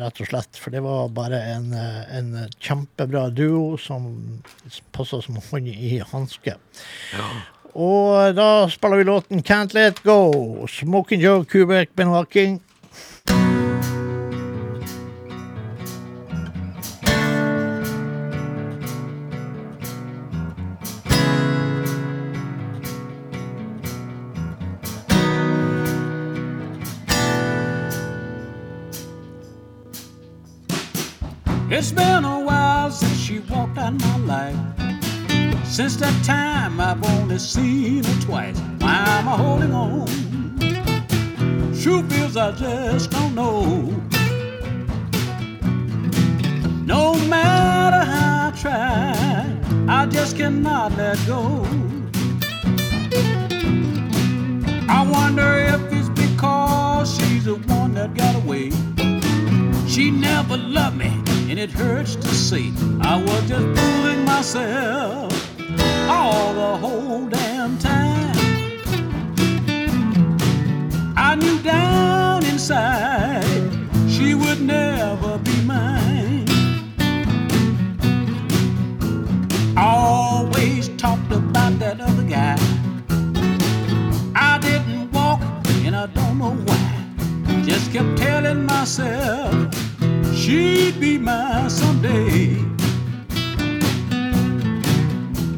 [0.00, 0.56] rett og slett.
[0.56, 4.08] For det var bare en, en kjempebra duo som
[4.96, 6.56] passa som hånd i hanske.
[7.70, 10.66] Og da spiller vi låten 'Can't Let Go'.
[10.66, 12.60] Smoking Joe Kubek, Ben Walking.
[31.80, 34.56] It's been a while since she walked out my life.
[35.64, 38.58] Since that time, I've only seen her twice.
[38.80, 40.06] Why am I holding on?
[41.80, 43.86] True feels I just don't know.
[46.84, 49.56] No matter how I try,
[49.88, 51.64] I just cannot let go.
[54.86, 58.70] I wonder if it's because she's the one that got away.
[59.88, 61.10] She never loved me,
[61.50, 62.72] and it hurts to see.
[63.00, 65.32] I was just fooling myself
[66.08, 68.36] all the whole damn time.
[71.16, 73.68] I knew down inside
[74.08, 76.46] she would never be mine.
[79.76, 82.56] I always talked about that other guy.
[84.36, 85.40] I didn't walk,
[85.84, 87.62] and I don't know why.
[87.64, 89.89] Just kept telling myself
[90.40, 92.56] she'd be mine someday.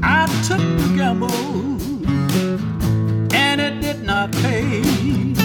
[0.03, 1.31] I took the gamble,
[3.33, 5.42] and it did not pay.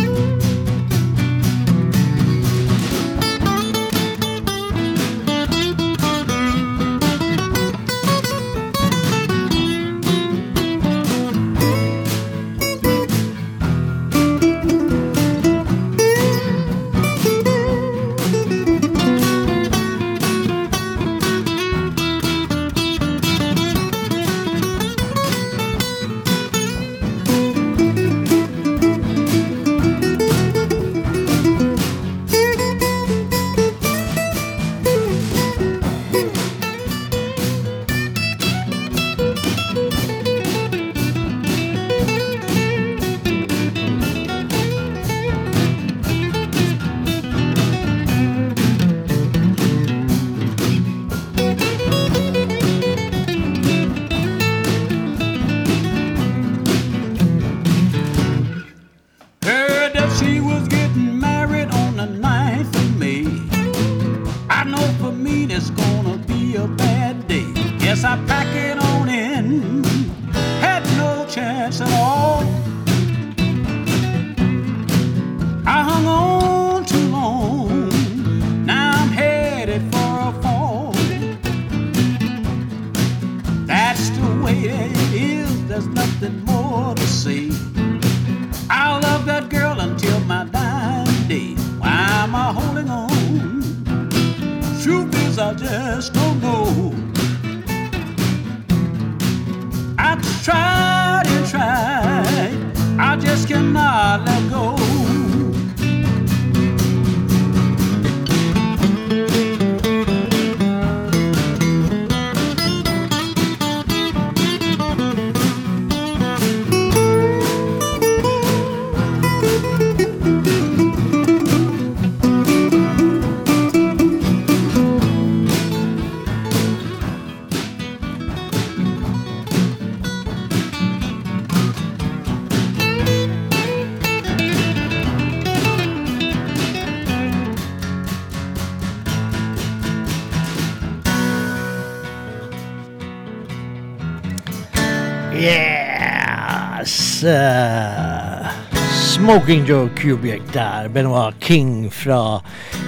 [149.47, 150.89] Joe Cubic der.
[150.89, 152.41] Benoit King fra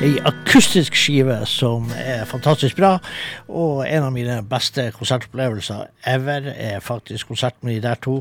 [0.03, 2.97] ei akustisk skive som er fantastisk bra.
[3.47, 8.17] Og en av mine beste konsertopplevelser ever er faktisk konserten med de der to.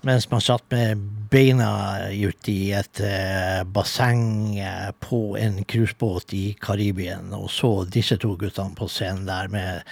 [0.00, 6.44] Mens man satt med beina ute i et eh, basseng eh, på en cruisebåt i
[6.56, 9.84] Karibien og så disse to guttene på scenen der med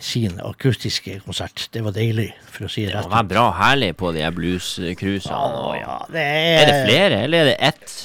[0.00, 1.66] sin akustiske konsert.
[1.72, 5.42] Det var deilig, for å si det rett Det var bra herlig på de blues-cruisene.
[5.80, 6.62] Ja, er...
[6.62, 7.98] Er det flere, eller er det ett?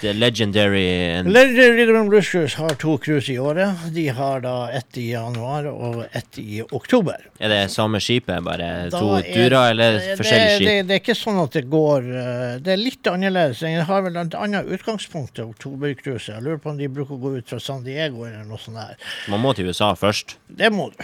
[0.00, 2.12] The Legendary and Legendary and
[2.58, 3.76] har to cruise i året.
[3.94, 7.16] De har da ett i januar og ett i oktober.
[7.40, 10.66] Er det samme skipet, bare Da to er- turer, eller det- forskjellige skip?
[10.68, 13.60] det, det er ikke sånn at det går eh, Det er litt annerledes.
[13.60, 16.34] Den har vel et annet utgangspunkt til oktobercruiset.
[16.34, 18.76] Jeg lurer på om de bruker å gå ut fra San Diego eller noe sånt
[18.76, 18.96] der.
[19.28, 20.36] Man må til USA først.
[20.48, 21.02] Det må du.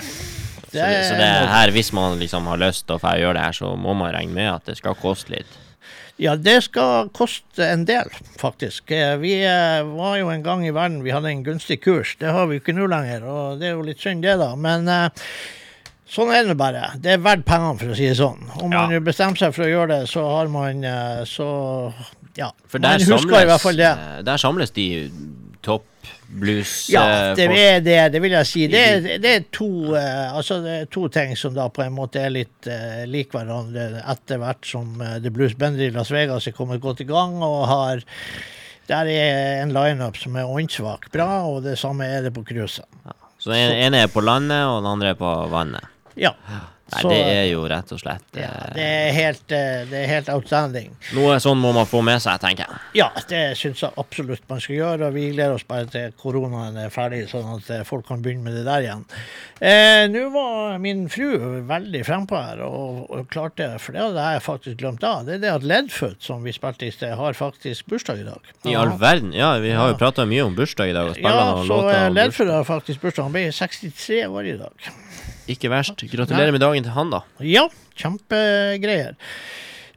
[0.72, 3.42] Så det, så det er her, hvis man liksom har lyst til å gjøre det
[3.42, 5.58] her, så må man regne med at det skal koste litt.
[6.20, 8.90] Ja, det skal koste en del, faktisk.
[8.94, 12.16] Eh, Vi eh, var jo en gang i verden, vi hadde en gunstig kurs.
[12.20, 14.52] Det har vi jo ikke nå lenger, og det er jo litt synd det, da.
[14.54, 15.08] Men eh,
[16.12, 16.92] sånn er det bare.
[17.02, 18.44] Det er verdt pengene, for å si det sånn.
[18.60, 18.98] Om man Ja.
[18.98, 20.84] jo bestemmer seg for å gjøre det, så har man
[21.26, 21.48] så
[22.36, 22.50] Ja.
[22.68, 24.24] For man husker samles, i hvert fall det.
[24.24, 24.86] der samles de
[25.62, 25.84] topp
[26.32, 28.64] blues Ja, eh, det er det, det vil jeg si.
[28.70, 29.68] Det er, det er, to,
[29.98, 33.34] eh, altså det er to ting som da på en måte er litt uh, lik
[33.34, 37.38] hverandre etter hvert som The Blues Bender i Las Vegas er kommet godt i gang
[37.42, 38.04] og har
[38.88, 42.84] Der er en lineup som er åndssvak bra, og det samme er det på cruiset.
[43.38, 45.86] Så den ene er på landet, og den andre er på vannet.
[46.18, 46.34] Ja.
[46.92, 50.08] Nei, det er jo rett og slett ja, eh, det, er helt, eh, det er
[50.10, 50.90] helt outstanding.
[51.16, 52.80] Noe sånn må man få med seg, tenker jeg.
[53.00, 55.08] Ja, det syns jeg absolutt man skal gjøre.
[55.08, 58.44] Og vi gleder oss bare til koronaen er ferdig, sånn at eh, folk kan begynne
[58.46, 59.04] med det der igjen.
[59.62, 64.42] Eh, Nå var min fru veldig frempå her og, og klarte For det hadde jeg
[64.42, 65.22] faktisk glemt av.
[65.28, 68.52] Det er det at Ledfoot, som vi spilte i sted, har faktisk bursdag i dag.
[68.68, 69.32] I all verden.
[69.36, 71.38] Ja, vi har jo prata mye om bursdag i dag, og Ja,
[71.68, 71.80] så.
[72.12, 73.28] Leadfoot har faktisk bursdag.
[73.30, 74.92] Han ble 63 år i dag.
[75.50, 76.04] Ikke verst.
[76.12, 77.22] Gratulerer med dagen til han, da.
[77.42, 77.66] Ja,
[77.98, 79.16] kjempegreier.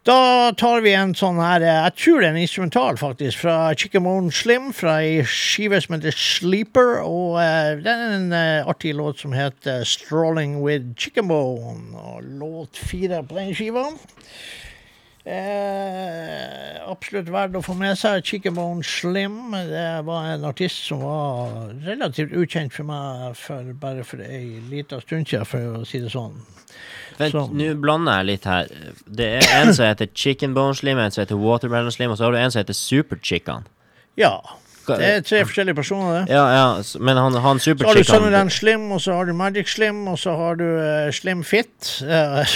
[0.06, 3.56] Da tar vi en sånn her eh, Jeg tror det er en instrumental, faktisk, fra
[3.74, 7.00] Chickabone Slim, fra ei skive som heter Sleeper.
[7.02, 11.98] Og eh, det er en eh, artig låt som heter 'Strolling with Chickabone'.
[11.98, 13.88] Og låt fire på den skiva.
[15.26, 18.22] Eh, absolutt verdt å få med seg.
[18.28, 24.22] Chickabone Slim det var en artist som var relativt ukjent for meg for bare for
[24.22, 26.38] ei lita stund siden, for å si det sånn.
[27.18, 28.70] Vent, nå blander jeg litt her.
[29.08, 32.28] Det er en som heter Chicken Bone Slim, en som heter Watermelon Slim, og så
[32.28, 33.66] har du en som heter Super Chicken.
[34.20, 34.36] Ja.
[34.88, 36.36] Det er tre forskjellige personer, det.
[36.36, 39.70] Ja, ja, men han, han Så har du Sunnyland Slim, og så har du Magic
[39.74, 42.02] Slim, og så har du uh, Slim Fit.
[42.02, 42.56] Eh,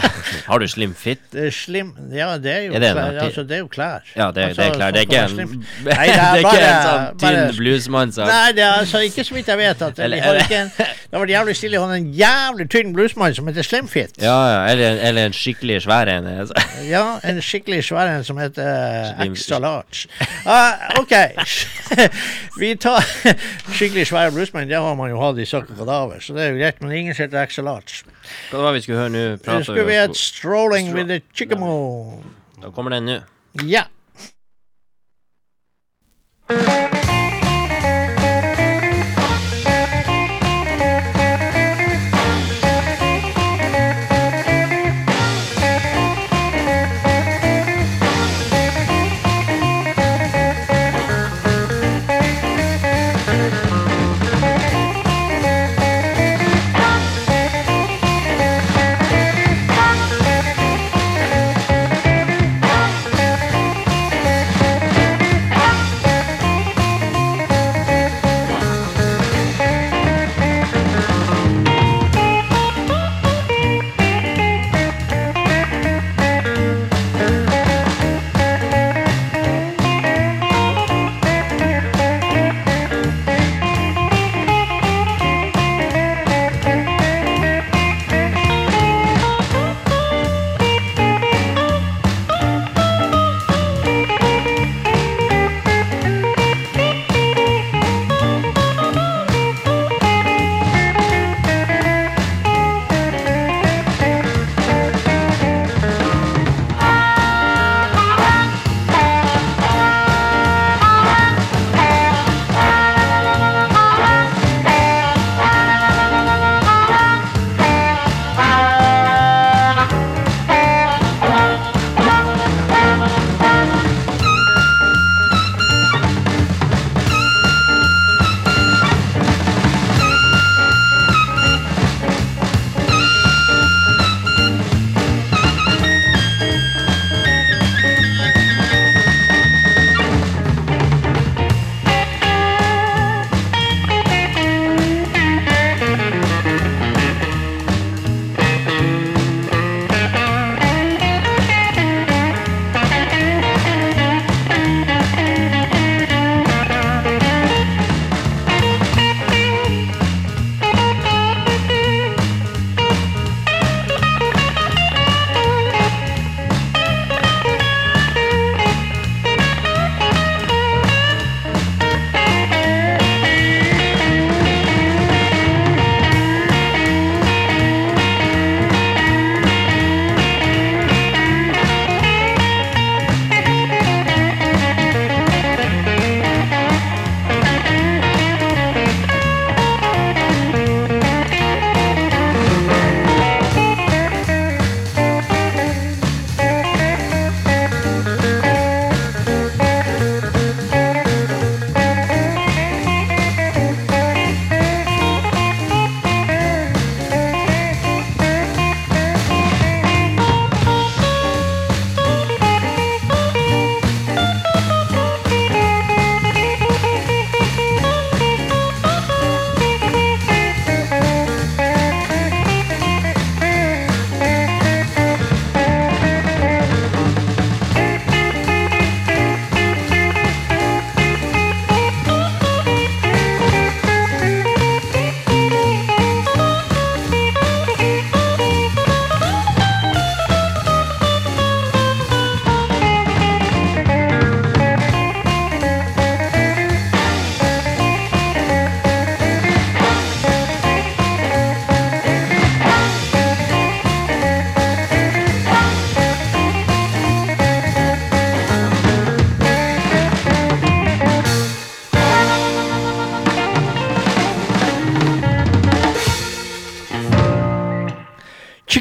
[0.50, 1.18] Har du Slim Fit?
[1.32, 3.18] er slim Ja, det er jo Er det klær.
[3.24, 4.04] Altså, det er jo klær.
[4.16, 4.90] Ja, det, Altså, det er klær.
[4.90, 8.26] Det er ikke en, Nei, det er bare, ikke en sånn tynn bluesmann bluesmannssak.
[8.30, 9.82] Nei, det er altså ikke så vidt jeg vet.
[9.82, 12.92] at Eller- har ikke en, Det har vært jævlig stille å ha en jævlig tynn
[12.94, 14.14] bluesmann som heter Slim Fit.
[14.22, 16.26] Ja, ja, eller, eller en skikkelig svær en.
[16.26, 16.54] altså.
[16.88, 20.08] Ja, en skikkelig svær en som heter uh, Extra Large.
[20.46, 21.14] Uh, OK.
[22.60, 23.04] Vi tar
[23.76, 24.68] skikkelig svære bluesmenn.
[24.70, 26.80] Det har man jo hatt i Suck Kadaver, så det er jo greit.
[26.82, 28.04] Men ingen heter Axel Large.
[28.50, 29.24] Hva var det vi skulle høre nå?
[29.44, 31.72] Prater skulle vi et Strolling Stro- with the Chickamo.
[32.62, 33.18] Da kommer den nå.
[33.66, 33.84] Ja.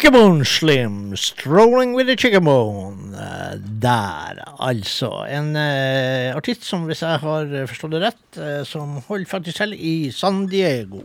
[0.10, 3.14] Chickabone Slim, 'Strolling with a Chickabone'.
[3.14, 5.26] eh, Der, altså.
[5.30, 9.76] En eh, artist som, hvis jeg har forstått det rett, eh, som holder faktisk til
[9.78, 11.04] i San Diego.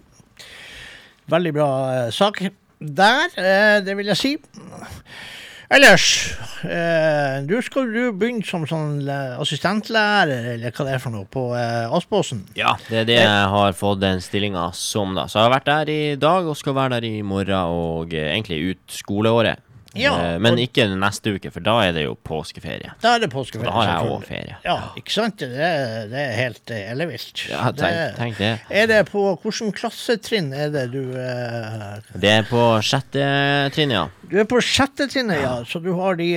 [1.28, 1.68] Veldig bra
[2.06, 2.40] eh, sak
[2.80, 4.36] der, eh, det vil jeg si.
[5.70, 6.32] Ellers,
[6.64, 11.28] eh, du skal du begynne som sånn eh, assistentlærer, eller hva det er for noe,
[11.30, 12.44] på eh, Aspåsen?
[12.58, 15.26] Ja, det er det jeg har fått den stillinga som, da.
[15.28, 18.32] Så jeg har vært der i dag og skal være der i morgen og eh,
[18.32, 19.62] egentlig ut skoleåret.
[19.94, 22.92] Ja, Eh, Men ikke neste uke, for da er det jo påskeferie.
[23.02, 23.64] Da er det påskeferie.
[23.66, 24.56] Da har jeg òg ferie.
[24.64, 25.36] Ja, ikke sant?
[25.38, 25.50] Det,
[26.10, 27.44] det er helt eh, ellevilt.
[27.50, 28.52] Ja, tenk, Det- tenk det.
[28.70, 33.24] Er det på hvilket klassetrinn er det du uh, Det er på sjette
[33.74, 34.06] trinn, ja.
[34.30, 35.54] Du er på sjette trinnet, ja.
[35.68, 36.28] Så du har, de,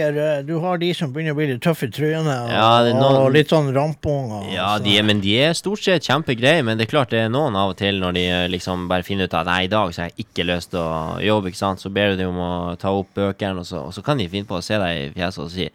[0.45, 3.31] du har de som begynner å bli litt tøffe i trynet, og, Ja, noen- og
[3.33, 4.51] litt sånn rampunger.
[4.53, 6.63] Ja, så- de men de er stort sett kjempegreie.
[6.63, 8.25] Men det er klart det er noen av og til når de
[8.57, 11.19] liksom bare finner ut at nei, i dag så har jeg ikke lyst til å
[11.23, 11.79] jobbe, ikke sant.
[11.79, 14.27] Så ber du dem om å ta opp bøkene, og så, og så kan de
[14.29, 15.69] finne på å se deg i fjeset og si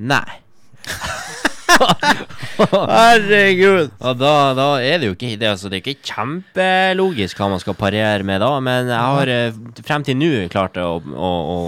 [0.00, 0.40] nei.
[2.90, 3.90] Herregud.
[3.98, 7.62] Og da, da er det jo ikke det, altså, det er ikke kjempelogisk hva man
[7.62, 11.58] skal parere med da, men jeg har eh, frem til nå klart å, å, å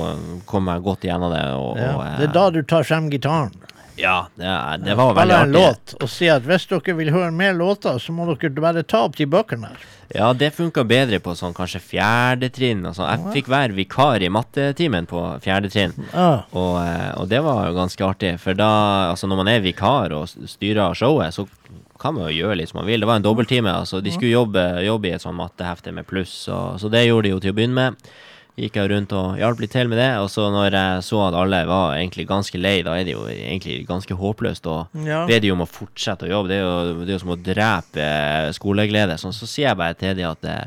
[0.49, 1.45] komme meg godt igjennom det.
[1.59, 3.55] Og, Ja, og, eh, det er da du tar frem gitaren.
[4.01, 5.49] Ja, det, er- det var veldig artig.
[5.49, 8.83] en låt og si at hvis dere vil høre mer låter, så må dere bare
[8.89, 9.83] ta opp de bøkene her.
[10.13, 12.83] Ja, det funka bedre på sånn kanskje fjerde trinn.
[12.93, 13.09] sånn.
[13.09, 15.95] Jeg fikk være vikar i mattetimen på fjerde trinn.
[16.53, 18.69] Og, eh, og det var jo ganske artig, for da,
[19.13, 21.47] altså når man er vikar og styrer showet, så
[22.03, 23.01] kan man jo gjøre litt som man vil.
[23.01, 23.73] Det var en dobbelttime.
[23.73, 27.29] altså De skulle jobbe, jobbe i et sånn mattehefte med pluss, og, så det gjorde
[27.29, 28.13] de jo til å begynne med.
[28.61, 30.11] Gikk jeg rundt og hjalp litt til med det.
[30.21, 33.23] Og så når jeg så at alle var egentlig ganske lei, da er det jo
[33.33, 34.75] egentlig ganske håpløst å
[35.07, 35.23] Ja.
[35.27, 36.49] be de om å fortsette å jobbe.
[36.53, 38.09] Det er jo, det er jo som å drepe
[38.53, 39.17] skoleglede.
[39.19, 40.67] Sånn, så sier jeg bare til de at eh,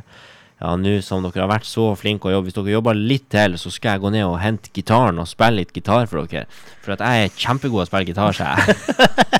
[0.66, 3.57] ja, nå som dere har vært så flinke å jobbe, hvis dere jobber litt til,
[3.61, 6.47] så skal jeg gå ned og hente gitaren og spille litt gitar for dere.
[6.82, 8.78] For at jeg er kjempegod å spille gitar, sa jeg.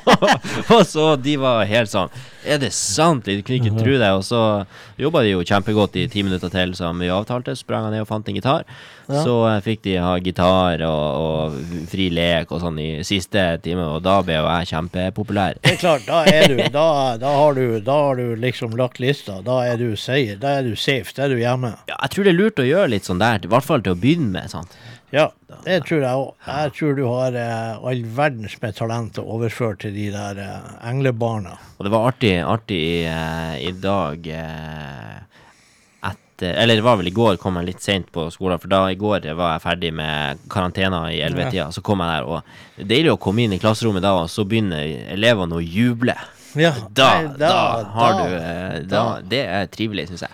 [0.76, 2.12] og så de var helt sånn
[2.46, 3.26] Er det sant?
[3.26, 4.10] De kunne ikke tro det.
[4.14, 4.40] Og så
[5.02, 7.56] jobba de jo kjempegodt i ti minutter til, som vi avtalte.
[7.58, 8.66] Sprang jeg ned og fant en gitar.
[9.06, 13.84] Så eh, fikk de ha gitar og, og fri lek og sånn i siste time,
[13.96, 15.60] og da ble jo jeg kjempepopulær.
[15.62, 16.88] Det er klart, da er du Da,
[17.20, 19.38] da, har, du, da har du liksom lagt lista.
[19.46, 20.36] Da er du seier.
[20.42, 21.14] Da er du safe.
[21.16, 21.76] Da er du hjemme.
[21.88, 23.94] Ja, jeg tror det er lurt å gjøre litt sånn der, i hvert fall til
[23.94, 24.50] å begynne med.
[24.52, 24.74] sant?
[25.14, 25.28] Ja,
[25.64, 26.32] det tror jeg òg.
[26.48, 30.72] Jeg tror du har eh, all verdens med talent å overføre til de der eh,
[30.90, 31.54] englebarna.
[31.78, 35.20] Og det var artig, artig eh, i dag eh,
[36.36, 38.60] etter Eller det var vel i går, kom jeg litt seint på skolen.
[38.60, 41.70] For da i går var jeg ferdig med karantena i ellevetida.
[41.72, 42.42] Så kom jeg der, og
[42.76, 44.84] det er deilig å komme inn i klasserommet da, og så begynner
[45.16, 46.14] elevene å juble.
[46.56, 50.30] Ja, Da, nei, da, har da- du eh, da, Det er trivelig, syns jeg.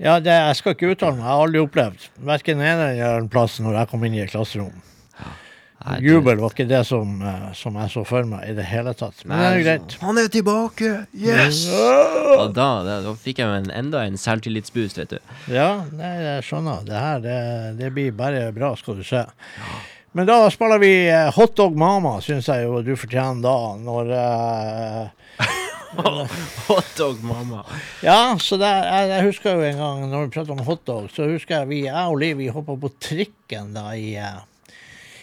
[0.00, 1.24] Ja, det, jeg skal ikke uttale meg.
[1.26, 4.30] Jeg har aldri opplevd verken ene eller den plassen når jeg kom inn i et
[4.32, 4.72] klasserom.
[5.80, 8.66] Nei, det- Jubel var ikke det som, eh, som jeg så for meg i det
[8.68, 9.24] hele tatt.
[9.24, 9.94] Men det er greit.
[10.02, 10.90] Han er tilbake!
[11.16, 11.62] Yes!
[11.72, 15.18] Og da, da, da fikk jeg jo en, enda en selvtillitsboost, vet du.
[15.48, 16.84] Ja, nei, jeg skjønner.
[16.84, 17.38] Det her, det,
[17.80, 19.24] det blir bare bra, skal du se.
[20.12, 24.12] Men da spiller vi eh, Hot Dog Mama, syns jeg jo du fortjener da, når
[24.20, 25.08] uh,
[26.68, 27.64] Hotdog, mamma.
[28.02, 31.26] Ja, så det, jeg, jeg husker jo en gang når vi pratet om hotdog, så
[31.30, 34.38] husker jeg vi, jeg og Liv, vi hoppa på trikken da i, eh,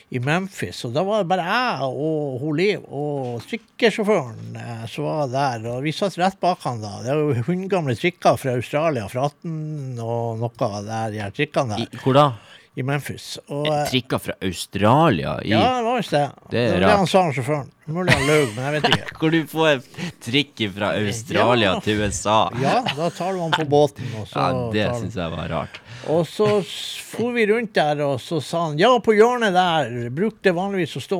[0.10, 0.84] i Memphis.
[0.88, 5.68] Og da var det bare jeg og hun Liv og trikkesjåføren eh, som var der.
[5.74, 6.94] Og vi satt rett bak han da.
[7.04, 11.82] Det er jo hundgamle trikker fra Australia fra 18 og noe der, de her trikkene
[11.84, 12.28] I, der, hvor da?
[12.78, 13.40] I Memphis.
[13.50, 15.40] Og, eh, Trikker fra Australia?
[15.42, 16.26] I, ja, det var visst det.
[16.52, 17.72] Det er det det han sa, han sjåføren.
[17.88, 19.14] Mulig han løy, men jeg vet ikke.
[19.22, 19.80] Hvor du får
[20.28, 21.80] trikk fra Australia Ja.
[21.82, 22.36] til USA?
[22.62, 25.80] Ja, da tar du han på båten, Ja, det syns jeg var rart.
[26.12, 26.46] Og så
[27.08, 31.02] for vi rundt der, og så sa han ja, på hjørnet der brukte vanligvis å
[31.02, 31.20] stå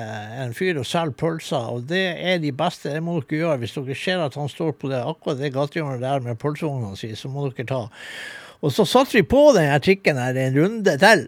[0.00, 3.60] eh, en fyr og selge pølser, og det er de beste, det må dere gjøre.
[3.62, 7.12] Hvis dere ser at han står på det akkurat det gatehjørnet der med pølsevogna si,
[7.14, 7.84] så må dere ta.
[8.62, 11.26] Og så satte vi på den her trikken her en runde til.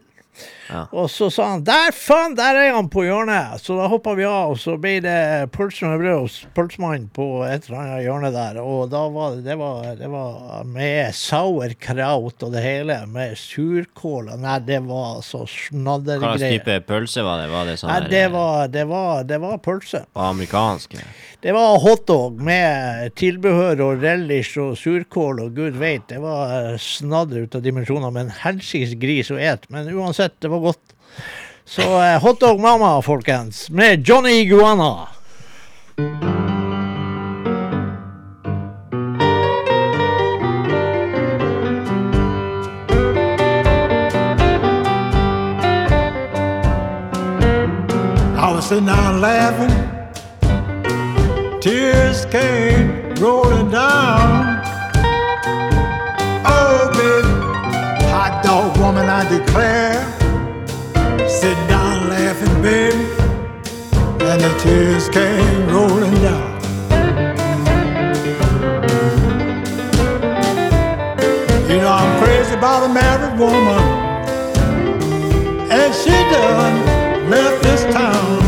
[0.68, 0.83] Ja.
[0.93, 3.59] Og så sa han 'der faen, der er han på hjørnet'.
[3.59, 7.45] Så da hoppa vi av, og så ble det pølse med brød hos pølsemannen på
[7.49, 8.61] et eller annet hjørne der.
[8.61, 14.29] Og da var det, det, var, det var med sauerkraut og det hele, med surkål.
[14.35, 16.59] og Nei, det var så Hva slags snaddergreier.
[16.59, 17.49] type pølse var det?
[17.55, 20.05] Var det sånn Nei, det eh, var, det var, det var pølse.
[20.14, 20.99] amerikansk?
[21.41, 26.09] Det var hotdog med tilbehør og relish og surkål og gud veit.
[26.11, 29.70] Det var eh, snadder ut av dimensjoner, men helsikes gris å ete.
[29.70, 30.97] Men uansett, det var godt.
[31.62, 35.07] Så eh, hotdog mamma, folkens, med Johnny Iguana.
[48.34, 49.98] I was sitting down laughing
[51.61, 54.63] Tears came rolling down.
[56.47, 57.29] Oh, baby,
[58.07, 59.99] hot dog woman, I declare.
[61.29, 63.05] Sitting down laughing, baby,
[64.25, 66.61] and the tears came rolling down.
[71.69, 73.83] You know I'm crazy about a married woman,
[75.73, 78.48] and she done left this town.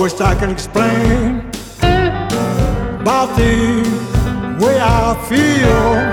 [0.00, 1.38] Wish I could explain
[3.00, 3.82] about the
[4.60, 6.10] way I feel.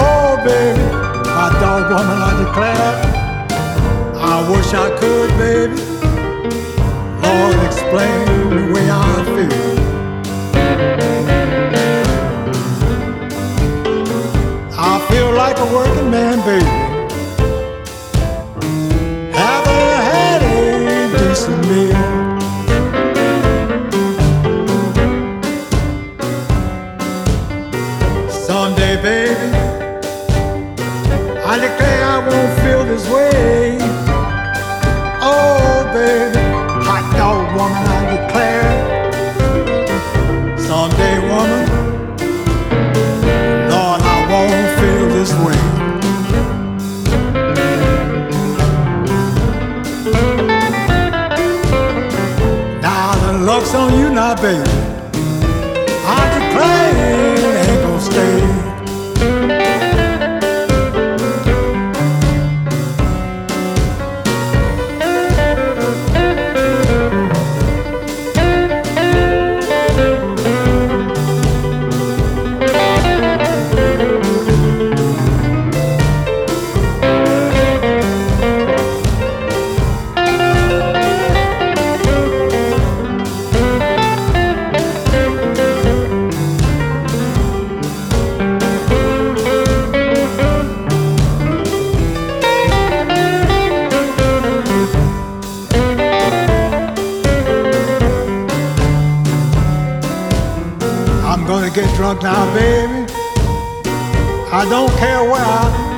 [0.00, 0.82] Oh, baby,
[1.26, 2.94] my dog woman, I declare.
[4.16, 5.80] I wish I could, baby.
[7.22, 9.78] Lord, explain the way I feel.
[14.78, 16.87] I feel like a working man, baby.
[32.98, 33.78] his way.
[35.20, 36.27] Oh, baby.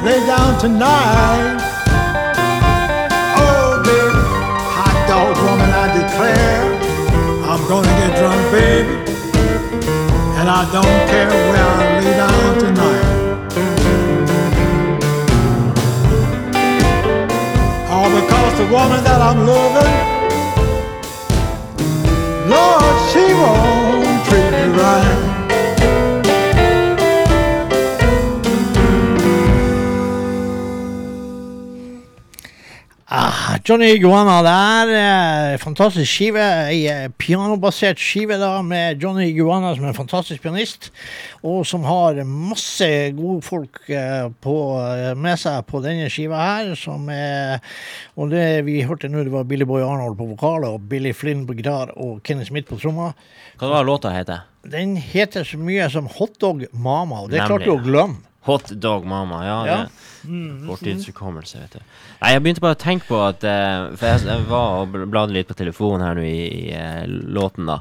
[0.04, 1.60] Lay down tonight.
[3.36, 4.22] Oh, baby,
[4.76, 6.62] hot dog woman, I declare.
[7.50, 8.94] I'm gonna get drunk, baby.
[10.38, 13.06] And I don't care where I lay down tonight.
[17.90, 20.19] All because the woman that I'm loving,
[33.70, 34.88] Johnny Iguana der.
[35.52, 36.42] eh, Fantastisk skive.
[36.72, 40.88] Ei pianobasert skive da med Johnny Iguana som er en fantastisk pianist,
[41.46, 46.72] og som har masse gode folk eh, på, eh, med seg på denne skiva her.
[46.74, 47.60] Som er,
[48.18, 51.46] og det vi hørte nå, det var Billy Boy Arnold på vokal og Billy Flynn
[51.46, 53.12] på gitar og Kenny Smith på tromma.
[53.62, 54.48] Hva var låta heter?
[54.66, 58.24] Den heter så mye som Hotdog Mama, og det klarte du å glemme.
[58.48, 59.44] Hot Dog Mama.
[59.46, 59.74] Ja, Ja.
[59.84, 61.92] det Fortidshukommelse, vet du.
[62.20, 65.36] Nei, jeg begynte bare å tenke på at uh, For jeg, jeg var og bladde
[65.36, 67.80] litt på telefonen her nå i, i uh, låten, da.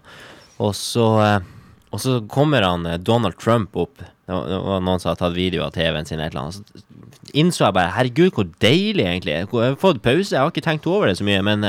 [0.64, 1.50] Og så uh,
[1.92, 4.00] Og så kommer han Donald Trump opp.
[4.00, 6.60] Det var, noen som hadde tatt video av TV-en sin, et eller annet.
[6.60, 9.34] Så innså jeg bare Herregud, hvor deilig, egentlig.
[9.34, 11.66] Jeg har fått pause, jeg har ikke tenkt over det så mye, men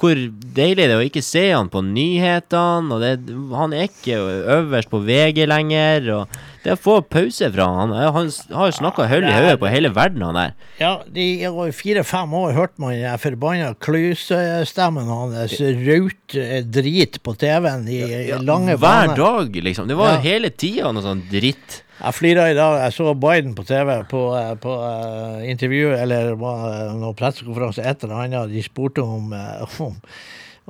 [0.00, 0.16] hvor
[0.56, 3.10] deilig det er å ikke se han på nyhetene, og det,
[3.52, 4.16] han er ikke
[4.56, 9.26] øverst på VG lenger, og det å få pause fra han, han, har snakka høll
[9.28, 10.54] i hodet på hele verden, han der.
[10.80, 17.36] Ja, de i fire-fem år hørte man den forbanna klysestemmen hans raute eh, drit på
[17.40, 19.88] TV-en i i lange Hver dag, liksom.
[19.88, 20.24] Det var Ja.
[20.24, 21.82] hele tida noe sånn dritt.
[22.00, 22.78] Jeg flira i dag.
[22.80, 28.04] Jeg så Biden på TV på, eh, på uh, intervju, eller var noen pressekonferanse, et
[28.06, 28.52] eller annet.
[28.54, 29.98] De spurte om, uh, om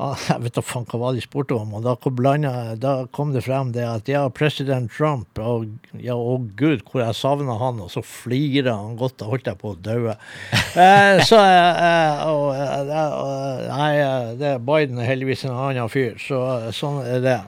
[0.01, 1.75] Jeg vet da faen hva de spurte om.
[1.77, 5.69] Og da kom, blandet, da kom det frem det at ja, president Trump og
[6.01, 7.79] Ja, å gud, hvor jeg savna han.
[7.85, 9.21] Og så flirer han godt.
[9.21, 10.17] Da holdt jeg på å daue.
[10.51, 16.43] Eh, så eh, og, eh, og, Nei, eh, Biden er heldigvis en annen fyr, så
[16.75, 17.41] sånn er det.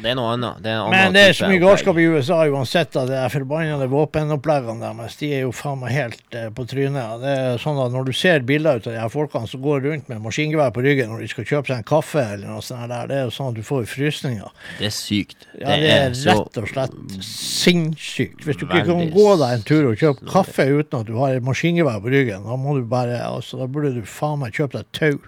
[0.00, 0.62] Det er noe annet.
[0.64, 3.88] Det er Men det er så mye galskap i USA uansett av det er forbannede
[3.92, 5.16] våpenoppleggene deres.
[5.20, 7.20] De er jo faen meg helt eh, på trynet.
[7.22, 9.82] Det er sånn at Når du ser bilder ut av de her folkene som går
[9.88, 12.88] rundt med maskingevær på ryggen når de skal kjøpe seg en kaffe, eller noe sånt
[12.88, 14.54] der, det er jo sånn at du får frysninger.
[14.78, 15.48] Det er sykt.
[15.58, 18.46] Ja, det er rett og slett sinnssykt.
[18.46, 21.36] Hvis du ikke kan gå deg en tur og kjøpe kaffe uten at du har
[21.36, 24.80] et maskingevær på ryggen, da må du bare, altså, da burde du faen meg kjøpe
[24.80, 25.20] deg tau.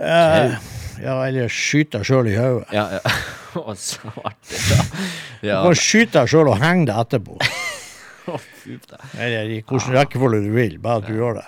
[0.00, 0.56] Eh,
[1.02, 2.72] ja, eller skyte deg sjøl i hodet.
[2.76, 3.14] Ja, ja.
[3.60, 4.32] Å, da.
[5.42, 5.60] ja.
[5.60, 7.38] Du kan skyte deg sjøl og henge deg etterpå.
[8.30, 8.98] Da.
[9.18, 11.46] Eller i hvilken rekkefølge du vil, bare at du gjør det.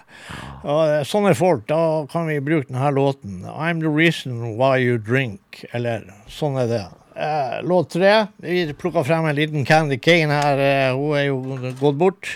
[0.67, 1.79] Og sånne folk, da
[2.11, 3.45] kan vi bruke denne låten.
[3.47, 5.63] I'm the reason why you drink.
[5.77, 6.83] Eller sånn er det.
[7.15, 8.27] Eh, låt tre.
[8.43, 10.59] Vi plukka frem en liten Candy Kane her.
[10.59, 12.33] Eh, hun er jo gått bort.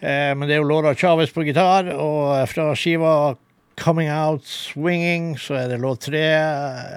[0.00, 3.36] Eh, men det er jo Laura Chavez på gitar, og fra skiva
[3.78, 6.26] Coming Out Swinging så er det låt tre.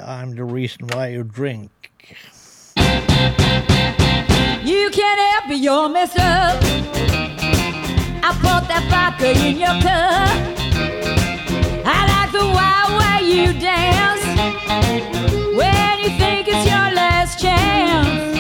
[0.07, 1.74] I'm the reason why you drink.
[4.85, 6.61] You can't help it, you're up.
[8.21, 10.29] I put that vodka in your cup.
[11.83, 14.23] I like the wild way you dance
[15.57, 18.34] when you think it's your last chance.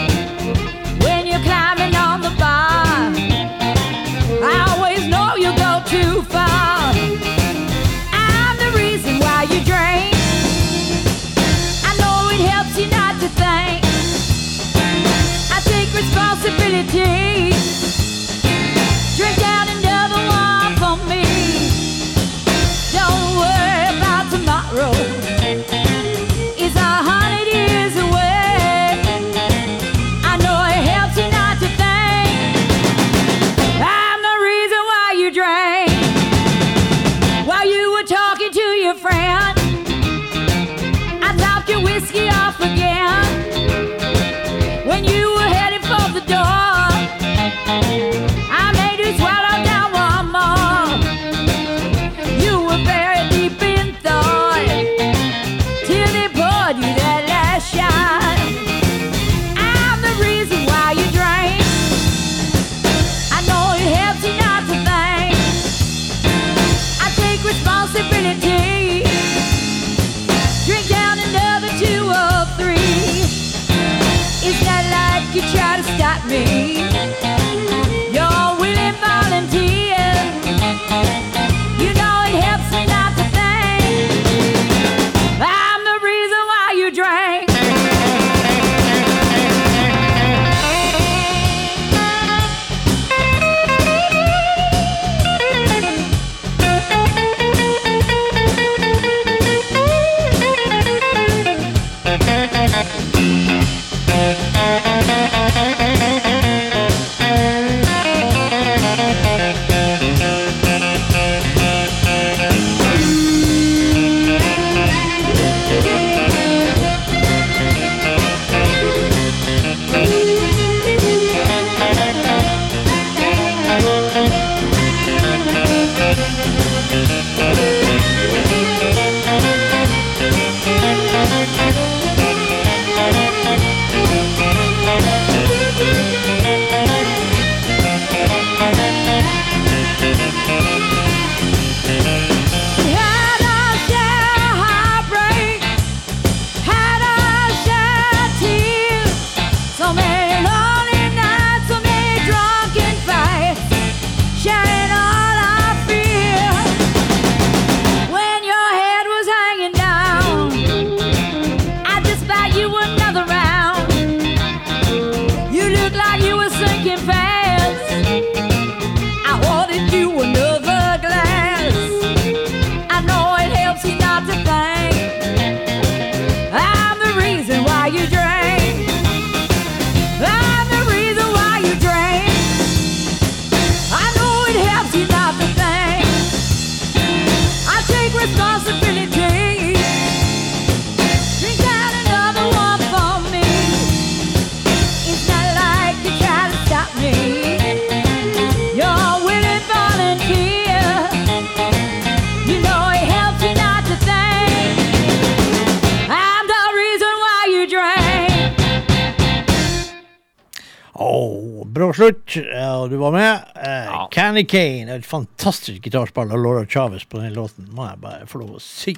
[214.35, 214.41] Ja.
[214.41, 218.41] Candy Kane, et fantastisk gitarspill av Laura Chavez på den låten, må jeg bare få
[218.41, 218.91] lov å si.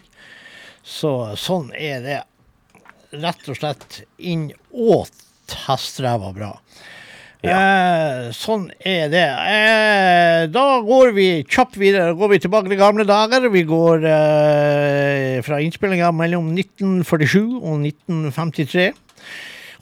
[0.81, 2.23] Så sånn er det.
[3.11, 6.49] rett og slett inn åt hesteræva bra.
[7.45, 9.27] Eh, sånn er det.
[9.53, 12.18] Eh, da går vi kjapt videre.
[12.18, 13.47] Går vi tilbake til gamle dager.
[13.47, 18.89] Vi går eh, fra innspillinga mellom 1947 og 1953.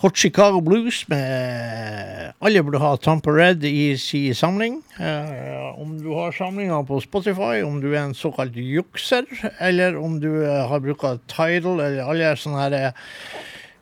[0.05, 4.75] Hot Chicago Blues med Alle burde ha Tampa Red i sin samling.
[5.01, 9.25] Eh, om du har samlinga på Spotify, om du er en såkalt jukser,
[9.57, 13.07] eller om du eh, har bruka Tidal eller alle sånne her eh,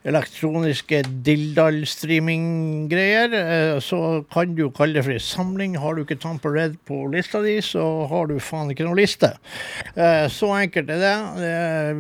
[0.06, 5.78] elektroniske dildal-streaming-greier, eh, så kan du kalle det for en samling.
[5.80, 9.30] Har du ikke tamper Red på lista di, så har du faen ikke noe liste.
[9.96, 11.18] Eh, Så enkelt er det.
[11.40, 11.52] Det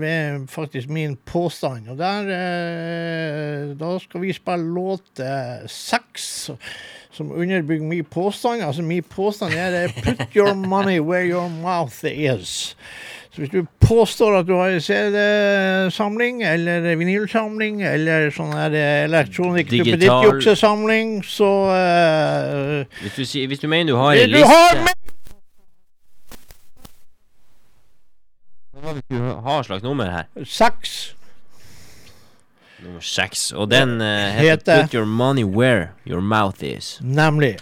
[0.09, 1.87] er faktisk min påstand.
[1.89, 6.49] Og der eh, Da skal vi spille låt eh, seks.
[7.13, 8.61] Som underbygger min påstand.
[8.63, 12.75] Altså Min påstand er eh, 'put your money where your mouth is'.
[13.33, 18.97] Så hvis du påstår at du har en CD-samling, eller vinylsamling, eller sånn her eh,
[19.07, 24.93] elektronikk Digital- duppeditt-juksesamling, så uh, Hvis du, hvis du mener du har en liste har
[29.09, 30.29] Hva har slags nummer her?
[30.45, 31.15] seks
[32.83, 33.51] Nummer seks.
[33.55, 36.97] Og den uh, heter, Heter- Put your money where your mouth is.
[37.01, 37.55] Nemlig.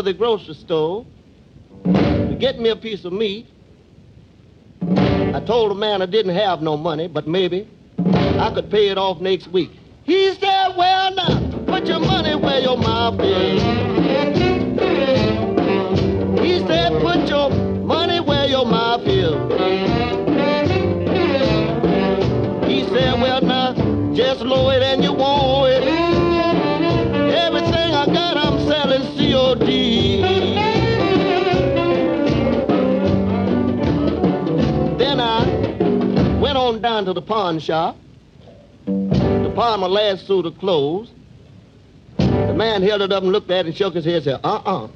[0.00, 1.04] To the grocery store
[1.84, 3.46] to get me a piece of meat.
[4.80, 7.68] I told the man I didn't have no money, but maybe
[7.98, 9.70] I could pay it off next week.
[10.04, 13.62] He said, Well, now, put your money where your mouth is.
[16.40, 19.34] He said, Put your money where your mouth is.
[22.66, 23.74] He said, Well, now,
[24.14, 25.59] just low it and you want
[36.80, 37.96] down to the pawn shop
[38.86, 41.10] The pawn my last suit of clothes.
[42.16, 44.40] The man held it up and looked at it and shook his head and said,
[44.44, 44.88] uh-uh,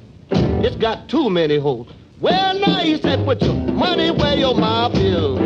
[0.63, 1.87] it's got too many holes.
[2.19, 5.37] Well, now, he said, put your money where your mouth is.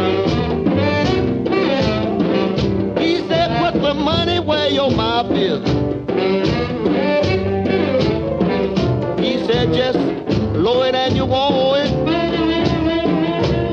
[2.98, 5.68] He said, put the money where your mouth is.
[9.20, 9.99] He said, just
[10.56, 11.91] low it and you want it.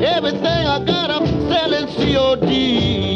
[0.05, 0.95] Everything I got,
[2.18, 3.15] I'm selling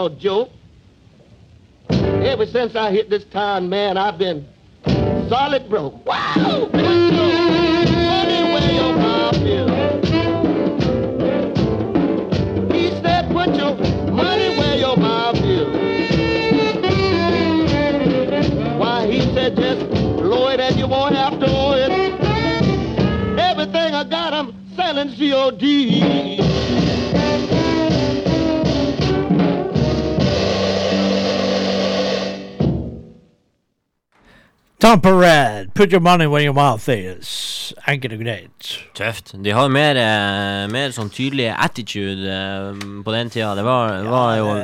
[0.00, 0.50] no joke.
[1.90, 4.46] Ever since I hit this town, man, I've been
[5.28, 6.06] solid broke.
[6.06, 6.70] Wow!
[19.56, 21.90] Just blow it and you won't have to it.
[23.38, 26.39] Everything I got, I'm selling COD.
[34.80, 37.74] Tampa Red, put your money where your mouth is.
[37.86, 38.68] Enkelt og greit.
[38.96, 39.34] Tøft.
[39.44, 43.50] De har mer, eh, mer sånn tydelig attitude eh, på den tida.
[43.58, 44.54] Det var, var jo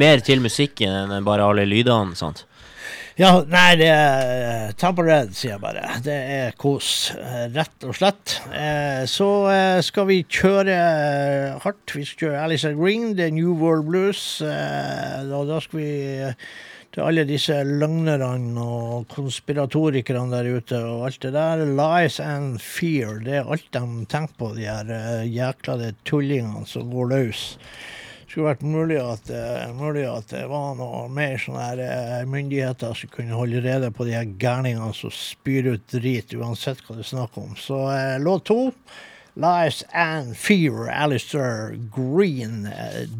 [0.00, 2.46] mer til musikken enn bare alle lydene, sant?
[3.20, 5.84] Ja, nei, det er Tampa Red, sier jeg bare.
[6.04, 8.38] Det er kos, eh, rett og slett.
[8.56, 11.92] Eh, Så eh, skal vi kjøre eh, hardt.
[11.96, 14.24] Vi skal kjøre Alice Green, The New World Blues.
[14.40, 15.90] Eh, Da, da skal vi
[16.30, 16.32] eh,
[16.96, 21.66] til alle disse løgnerne og konspiratorikerne der ute og alt det der.
[21.76, 26.64] Lies and fear, det er alt de tenker på, de her eh, jækla de tullingene
[26.64, 27.42] som går løs.
[27.58, 32.24] Det skulle vært mulig at, eh, mulig at det var noe mer sånne her eh,
[32.32, 36.96] myndigheter som kunne holde rede på de her gærningene som spyr ut drit, uansett hva
[36.96, 37.52] det er snakk om.
[37.60, 38.72] Så eh, låt to,
[39.36, 42.70] Lies and Fear, Alistair Green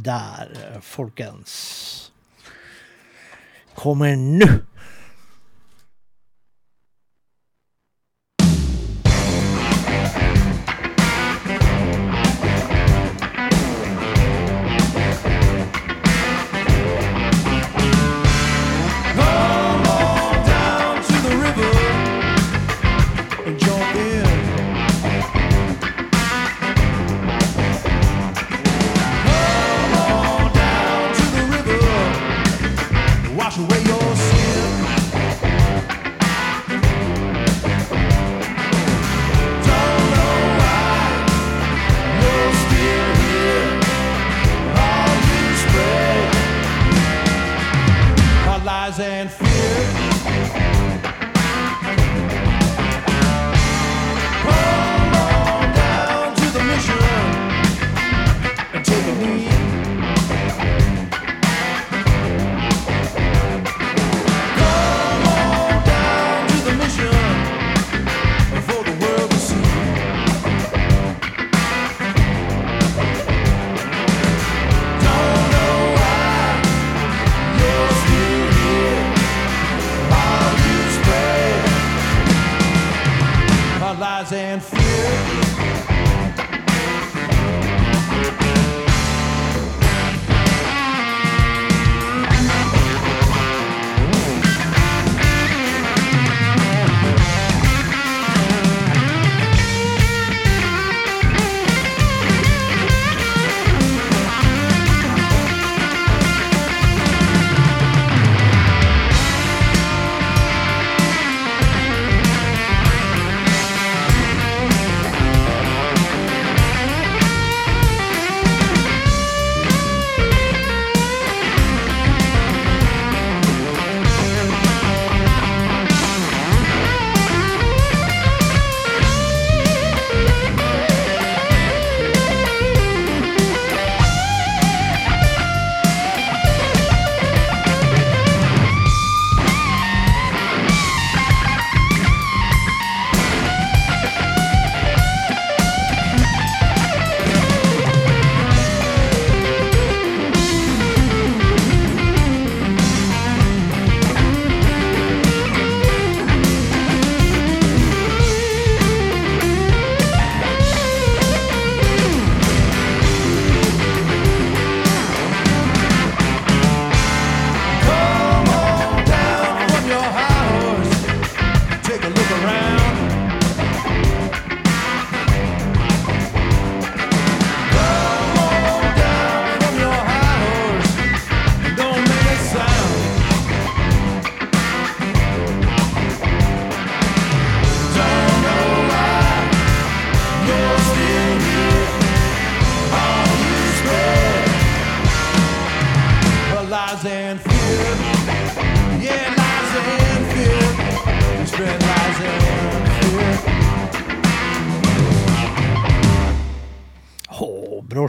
[0.00, 0.80] der, eh,
[3.76, 3.82] folkens.
[3.82, 4.46] Kommer nå.
[4.46, 4.75] Come
[48.98, 49.45] and
[84.36, 84.85] and fear.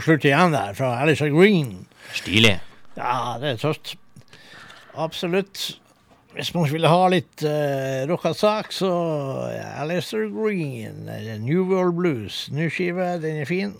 [0.08, 1.84] Slutt igjen der, fra Alistair Green.
[2.16, 2.56] Stilig.
[2.98, 3.94] Ja, det er tøft.
[4.98, 5.68] Absolutt.
[6.34, 8.88] Hvis man ville ha litt uh, rocka sak, så
[9.80, 12.44] Alistair Green, eh, New World Blues.
[12.54, 13.72] Ny skive, den er fin.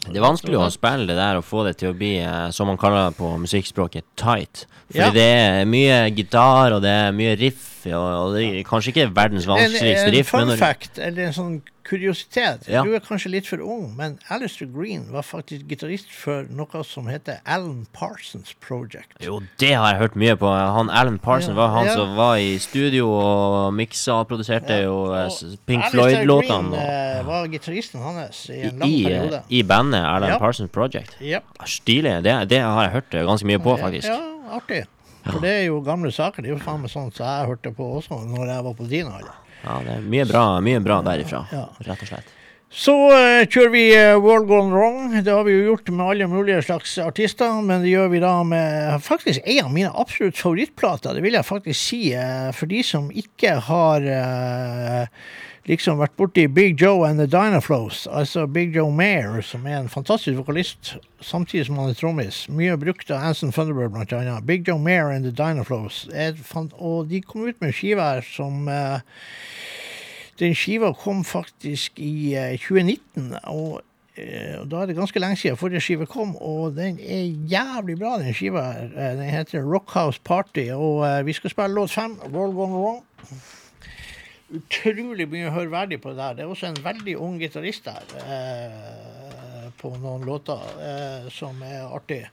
[0.00, 2.70] Det er vanskelig å spille det der og få det til å bli, eh, som
[2.70, 4.64] man kaller det på musikkspråket, tight.
[4.88, 5.10] Fordi Ja.
[5.12, 9.10] det er mye gitar, og det er mye riff, og, og det er kanskje ikke
[9.14, 12.68] verdens vanskeligste vanskeligste en riff, men fun fact, eller en sånn kuriositet.
[12.70, 12.84] Ja.
[12.86, 17.08] Du er kanskje litt for ung, men Alistair Green var faktisk gitarist for noe som
[17.10, 19.16] heter Alan Parsons Project.
[19.24, 20.48] Jo, det har jeg hørt mye på.
[20.78, 21.96] Han Alan Parsons Ja, var han ja.
[21.98, 25.26] som var i studio og miksa og produserte jo eh,
[25.66, 26.70] Pink Alistair Floyd-låtene.
[26.70, 29.42] Green og- eh, var gitaristen hans i en lang I, periode.
[29.50, 30.38] i bandet Alan.
[30.40, 31.16] Parsons Project.
[31.20, 31.40] Ja.
[31.66, 32.22] Stilig.
[32.24, 34.08] Det, det har jeg hørt eh, ganske mye på, faktisk.
[34.08, 34.20] Ja,
[34.56, 34.84] artig.
[35.20, 36.40] For det er jo gamle saker.
[36.42, 38.86] Det er jo faen meg sånt som jeg hørte på også når jeg var på
[38.88, 39.34] din alder.
[39.64, 41.66] Ja, det er mye bra, mye bra derifra, Ja.
[41.86, 42.36] rett og slett.
[42.70, 45.16] Så uh, kjører vi eh, World Gone Wrong.
[45.26, 48.34] Det har vi jo gjort med alle mulige slags artister, men det gjør vi da
[48.46, 51.18] med faktisk en av mine absolutt favorittplater.
[51.18, 52.00] Det vil jeg faktisk si.
[52.14, 55.02] uh, for de som ikke har eh,
[55.68, 59.90] liksom vært borti Big Joe and the Dinoflows, altså Big Joe Mayer, som er en
[59.92, 62.46] fantastisk vokalist, samtidig som han er trommis.
[62.48, 64.46] Mye brukt av Anson Thunderbird, blant annet.
[64.48, 66.06] Big Joe Mayer and the Dinoflows.
[66.78, 68.98] Og de kom ut med en skive her som uh,
[70.40, 73.82] den skiva kom faktisk i uh, 2019, og,
[74.16, 77.98] eh, og da er det ganske lenge siden forrige skive kom, og den er jævlig
[78.00, 78.64] bra, den skiva.
[78.88, 83.02] Eh, Den heter Rockhouse Party, og eh, vi skal spille låt fem, Roll Gone Wrong.
[84.50, 86.34] Utrolig mye hørverdig på det der.
[86.34, 91.86] Det er også en veldig ung gitarist der eh, på noen låter eh, som er
[91.86, 92.24] artig.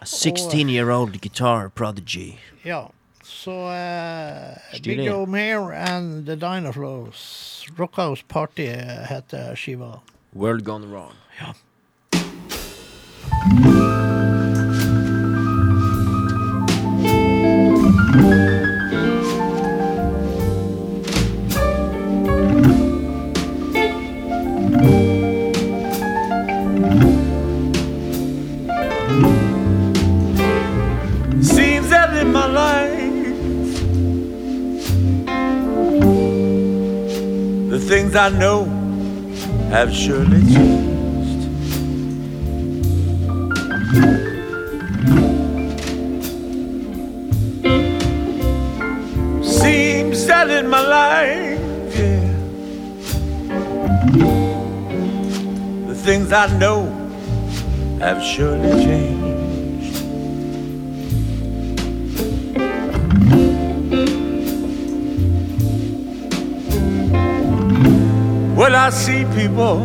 [0.00, 2.34] A 16 year old guitar prodigy.
[2.66, 2.88] Ja,
[3.22, 7.66] så eh, Big Joe Mayer and the Dinoflows.
[7.78, 8.66] Rockhouse Party
[9.08, 10.00] heter skiva.
[10.32, 11.14] World Gone Wrong.
[11.38, 11.73] Seems
[37.88, 38.64] things I know
[39.68, 41.44] have surely changed.
[49.44, 51.60] Seems that in my life,
[51.98, 52.32] yeah,
[55.86, 56.86] the things I know
[58.00, 59.33] have surely changed.
[68.64, 69.76] When I see people,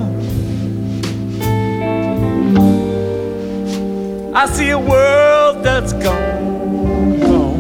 [4.34, 7.60] I see a world that's gone, gone.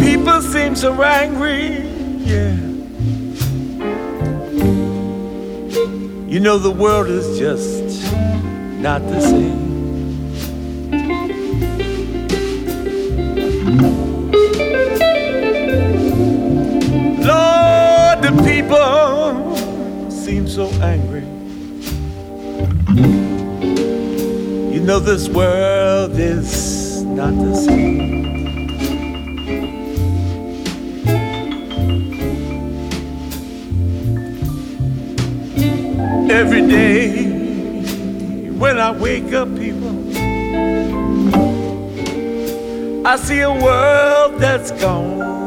[0.00, 1.80] People seem so angry,
[2.30, 2.54] yeah.
[6.28, 8.12] You know the world is just
[8.78, 9.65] not the same.
[20.56, 21.20] So angry.
[24.72, 28.70] You know this world is not the same.
[36.30, 37.26] Every day
[38.52, 39.94] when I wake up, people,
[43.06, 45.45] I see a world that's gone.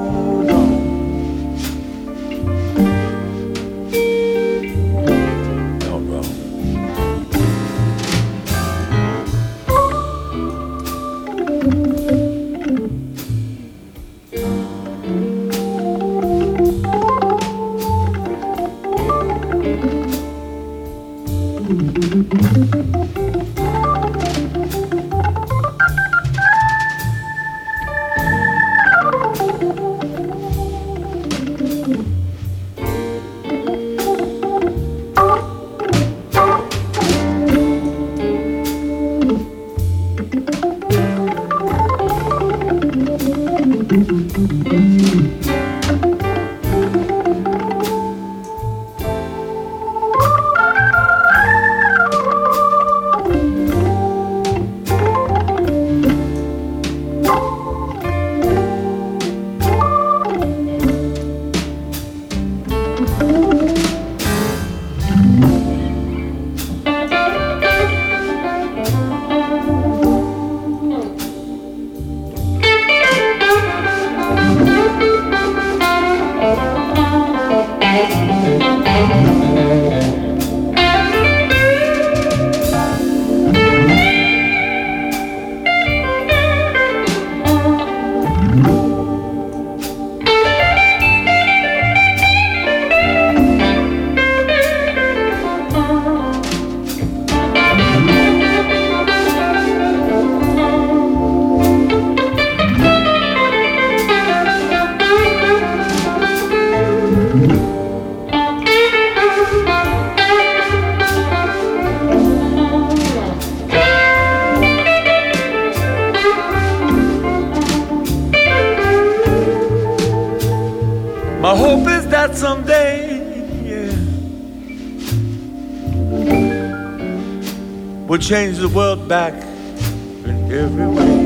[128.30, 131.18] Change the world back in every way.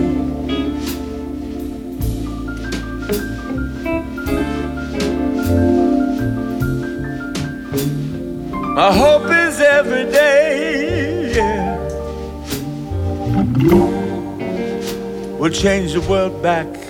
[8.74, 11.78] My hope is every day, yeah,
[15.38, 16.83] will change the world back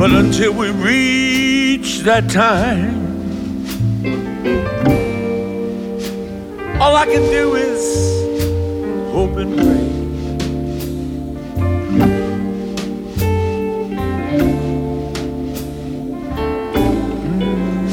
[0.00, 2.96] But until we reach that time,
[6.80, 7.82] all I can do is
[9.12, 9.88] hope and pray.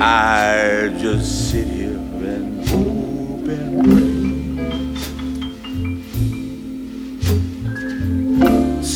[0.01, 1.41] I just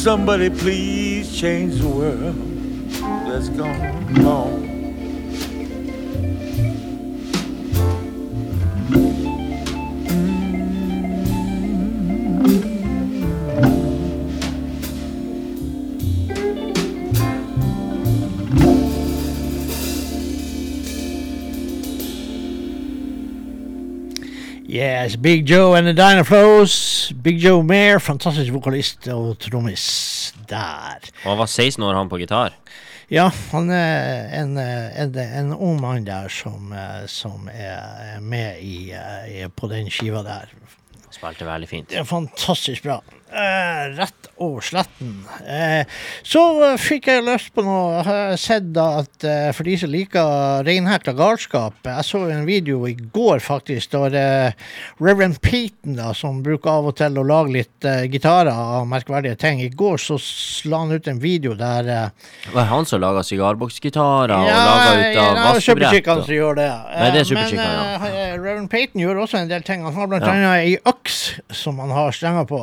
[0.06, 2.36] Somebody please change the world
[3.26, 4.62] that's gone wrong.
[24.68, 26.95] Yes, Big Joe and the Dynaflows.
[27.26, 29.82] Big Joe Mayer, fantastisk vokalist og trommis
[30.46, 31.08] der.
[31.24, 32.54] Og han var 16 år, han på gitar.
[33.10, 36.70] Ja, han er en, en, en ung mann der som,
[37.10, 40.54] som er med eh, i, på den skiva der.
[41.10, 41.90] Spilte veldig fint.
[41.90, 43.00] Det er fantastisk bra.
[43.26, 45.24] Eh, rett og sletten.
[45.48, 45.82] Eh,
[46.22, 46.42] så
[46.78, 47.96] fikk jeg lyst på noe.
[47.96, 52.44] Jeg har sett da at eh, for de som liker reinhekta galskap Jeg så en
[52.46, 54.68] video i går, faktisk, da eh,
[55.02, 59.38] Reverend Peyton, da, som bruker av og til å lage litt eh, gitarer av merkverdige
[59.42, 59.60] ting.
[59.64, 60.20] I går så
[60.70, 64.62] la han ut en video der eh, Det var han som laga sigarboksgitarer og ja,
[64.70, 66.12] laga ut av ja, vaskebrett.
[66.14, 66.70] Og- som gjør det.
[66.94, 68.32] Nei, det er Eh, Men ja.
[68.36, 69.82] Reverend Peyton gjør også en del ting.
[69.84, 70.32] Han har blant Ja.
[70.32, 72.60] annet ei øks som han har strenger på.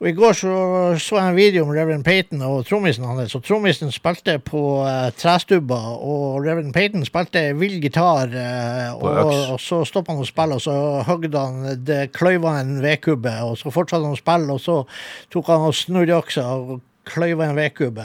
[0.00, 0.54] Og I går så,
[1.00, 3.34] så jeg en video om Reverend Payton og trommisen hans.
[3.34, 8.32] Og trommisen spilte på uh, trestubber, og Reverend Payton spilte vill gitar.
[8.32, 10.78] Uh, og, og så stoppa han å spille, og så
[11.08, 13.36] høgde han det kløyva en vedkubbe.
[13.48, 14.80] Og så fortsatte han å spille, og så
[15.34, 16.48] tok han og snudde øksa.
[16.54, 18.04] og Kløyva en vedkubbe.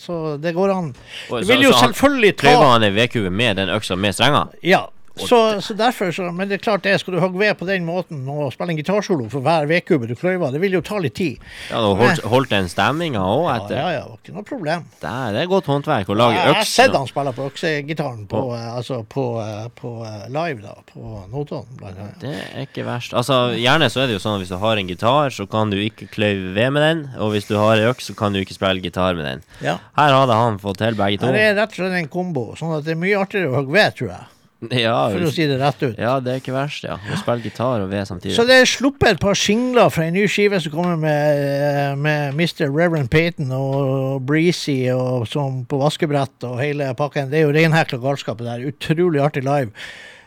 [0.00, 0.86] Så det går an.
[1.28, 4.54] Du så- vil jo selvfølgelig ta Kløyva han en vedkubbe med den øksa med strenger?
[4.64, 4.86] ja,
[5.20, 7.84] så, så derfor så, Men det er klart det, skal du hogge ved på den
[7.86, 11.16] måten og spille en gitarsolo for hver vedkubbe du kløyver, det vil jo ta litt
[11.18, 11.42] tid.
[11.70, 13.76] Ja, du holdt, holdt den stemminga òg Ja, etter?
[13.80, 14.84] ja, ja, var ikke noe problem.
[15.00, 17.48] Det er, det er godt håndverk å lage øks Jeg har sett han spille på
[17.50, 22.20] øksegitaren på, eh, altså på, eh, på eh, live, da, på Notodden, annet.
[22.22, 23.14] Det er ikke verst.
[23.16, 25.70] Altså, Gjerne så er det jo sånn at hvis du har en gitar, så kan
[25.72, 27.04] du ikke kløyve ved med den.
[27.18, 29.42] Og hvis du har ei øks, så kan du ikke spille gitar med den.
[29.64, 29.78] Ja.
[29.98, 31.30] Her hadde han fått til begge to.
[31.34, 33.74] Det er rett og slett en kombo, sånn at det er mye artigere å hogge
[33.74, 34.26] ved, tror jeg.
[34.58, 35.94] Ja, For å si det rett ut.
[35.94, 36.96] ja, det er ikke verst, ja.
[36.98, 38.34] Å spille gitar og ved samtidig.
[38.34, 42.34] Så det er sluppet et par singler fra en ny skive som kommer med, med
[42.34, 42.66] Mr.
[42.66, 47.30] Reverend Peyton og Breezy og som på vaskebrett og hele pakken.
[47.30, 48.64] Det er jo reinhekla galskapet der.
[48.72, 49.70] Utrolig artig live.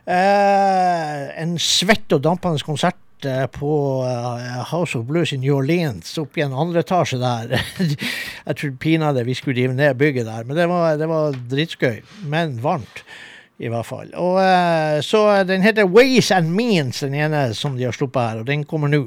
[0.08, 3.74] Eh, en svett og dampende konsert eh, på
[4.08, 7.60] eh, House of Blues i New Orleans, oppe i en andre etasje der.
[8.48, 12.00] Jeg tror pinadø vi skulle rive ned bygget der, men det var, det var dritskøy.
[12.32, 13.04] Men varmt
[13.62, 14.10] i hvert fall.
[14.18, 18.44] Og uh, Så den heter Ways and Means, den ene som de har sluppet her,
[18.44, 19.06] og den kommer nå.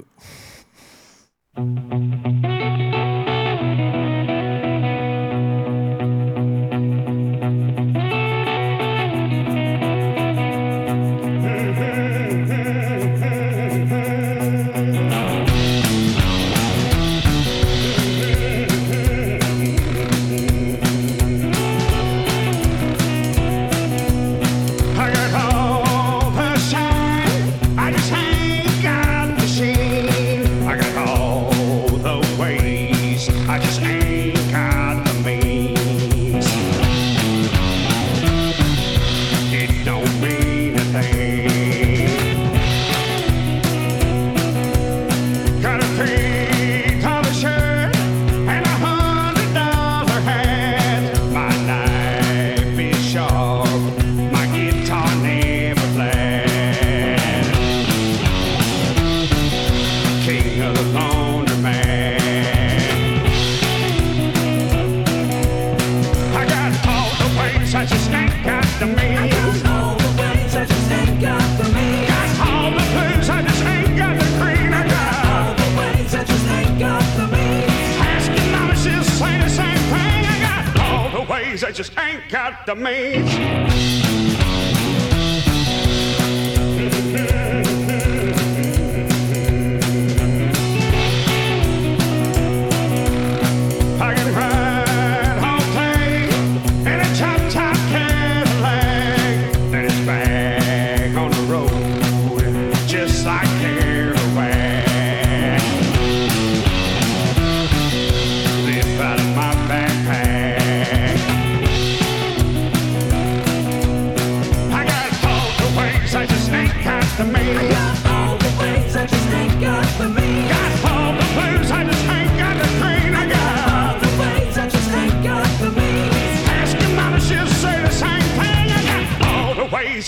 [82.34, 83.73] Just ain't got the means.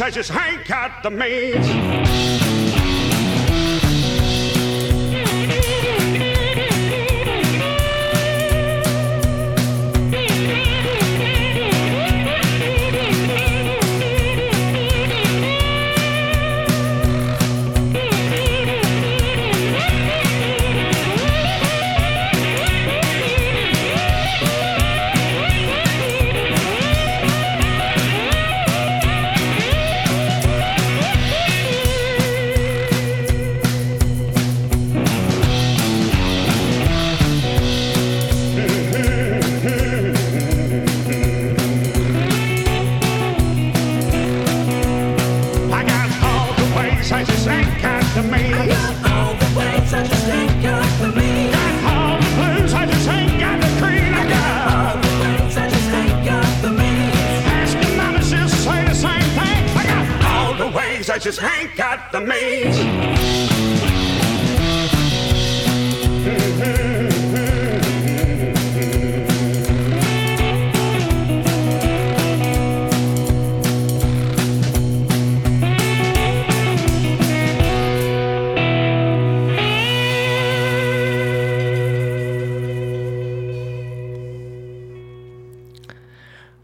[0.00, 2.15] All the ways I just ain't got the means.
[61.26, 62.76] Ways I just ain't got the means.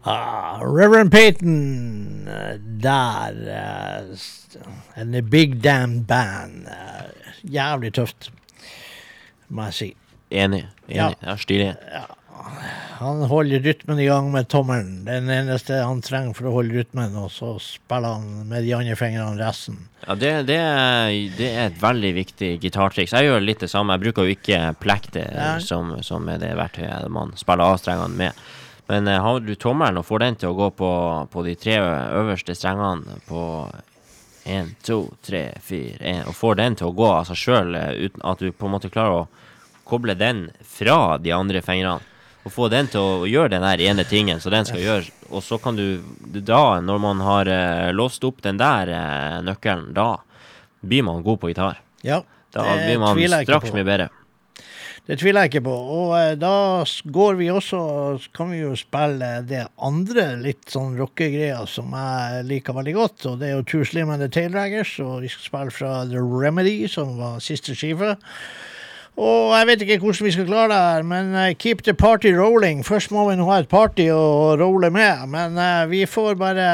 [0.05, 1.92] Ah, Reverend Peyton eh,
[2.83, 3.39] der.
[3.47, 6.67] eh, And the Big Damn Band.
[6.67, 8.29] eh, jævlig tøft,
[9.49, 9.89] må jeg si.
[10.33, 10.65] Enig.
[10.89, 11.15] enig.
[11.21, 11.71] Ja, stilig.
[12.99, 15.03] Han holder rytmen i gang med tommelen.
[15.05, 18.95] Den eneste han trenger for å holde rytmen, og så spiller han med de andre
[18.99, 19.77] fingrene resten.
[20.07, 23.13] Ja, det, det, er, det er et veldig viktig gitartriks.
[23.15, 23.95] Jeg gjør litt det samme.
[23.95, 25.29] Jeg bruker jo ikke plekter,
[25.63, 28.43] som, som er det verktøyet man spiller A-strengene med.
[28.87, 30.91] Men eh, har du tommelen og får den til å gå på,
[31.31, 33.43] på de tre øverste strengene på
[34.45, 38.25] én, to, tre, fire, én, og får den til å gå av seg sjøl uten
[38.27, 39.27] at du på en måte klarer å
[39.87, 42.03] koble den fra de andre fingrene,
[42.43, 45.43] og få den til å gjøre den der ene tingen som den skal gjøre, og
[45.43, 46.01] så kan du
[46.43, 50.09] da, når man har eh, låst opp den der eh, nøkkelen, da
[50.83, 51.79] blir man god på gitar.
[52.03, 52.19] Ja,
[52.51, 53.15] Da det blir man
[53.47, 54.09] straks mye bedre.
[55.03, 55.75] Det tviler jeg ikke på.
[55.97, 56.55] Og eh, da
[57.15, 57.79] går vi også
[58.23, 63.25] Så kan vi jo spille det andre litt sånn rockegreia som jeg liker veldig godt.
[63.31, 66.21] Og det er jo Two Slim and the Taildraggers, og vi skal spille fra The
[66.23, 68.15] Remedy, som var siste skive.
[69.13, 72.31] Og jeg vet ikke hvordan vi skal klare det her, men eh, keep the party
[72.33, 72.85] rolling.
[72.87, 76.69] Først må vi nå ha et party å rolle med, men eh, vi får bare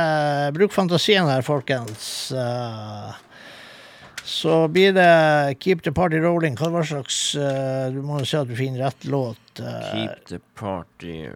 [0.55, 2.29] bruke fantasien her, folkens.
[4.29, 6.53] Så blir det Keep the Party Rolling.
[6.59, 9.41] Hva slags uh, Du må jo se at du finner rett låt.
[9.57, 9.79] Uh.
[9.89, 11.29] Keep the party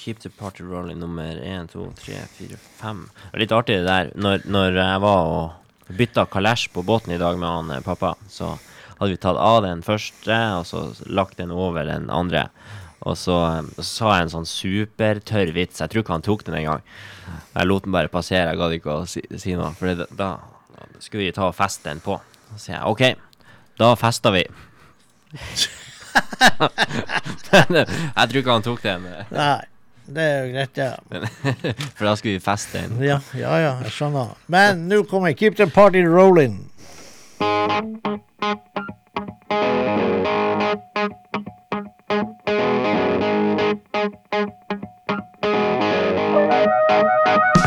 [0.00, 3.02] Keep the party rolling nummer én, to, tre, fire, fem.
[3.12, 4.10] Det var litt artig det der.
[4.16, 8.14] Når, når jeg var og bytta kalesj på båten i dag med han eh, pappa,
[8.32, 8.54] så
[8.96, 12.46] hadde vi tatt av den første, og så lagt den over den andre.
[13.04, 13.36] Og så,
[13.76, 15.82] sa jeg en sånn supertørr vits.
[15.84, 16.80] Jeg tror ikke han tok den engang.
[17.52, 18.54] Jeg lot den bare passere.
[18.54, 19.74] Jeg gadd ikke å si, si noe.
[19.76, 20.30] For da
[20.98, 22.14] skulle vi ta og feste den på.
[22.52, 23.02] Så sier jeg OK,
[23.80, 24.44] da fester vi.
[27.50, 29.06] Men jeg tror ikke han tok den.
[29.30, 29.60] Nei,
[30.10, 30.92] det er jo greit, ja.
[31.96, 32.90] For da skulle vi feste den.
[33.04, 34.34] Ja, ja, ja jeg skjønner.
[34.50, 36.58] Men nå kommer Keep the Party Rolling.
[47.20, 47.59] Come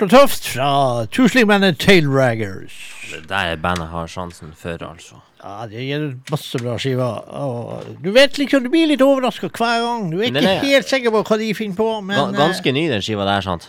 [0.00, 0.68] Hardt og tøft fra
[1.12, 2.72] Tuslingbandet Tailraggers.
[3.10, 5.18] Det der bandet har sjansen for, altså.
[5.42, 7.18] Ja, det gir masse bra skiver.
[7.36, 10.06] Og du vet liksom, du blir litt overraska hver gang.
[10.12, 12.86] Du er ikke er- helt sikker på hva de finner på, men eh, Ganske ny,
[12.88, 13.68] den skiva der, sant?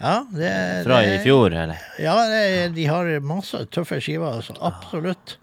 [0.00, 0.52] ja, det,
[0.84, 1.80] Fra det, i fjor, eller?
[1.98, 4.56] Ja, det, de har masse tøffe skiver, altså.
[4.60, 5.38] Absolutt.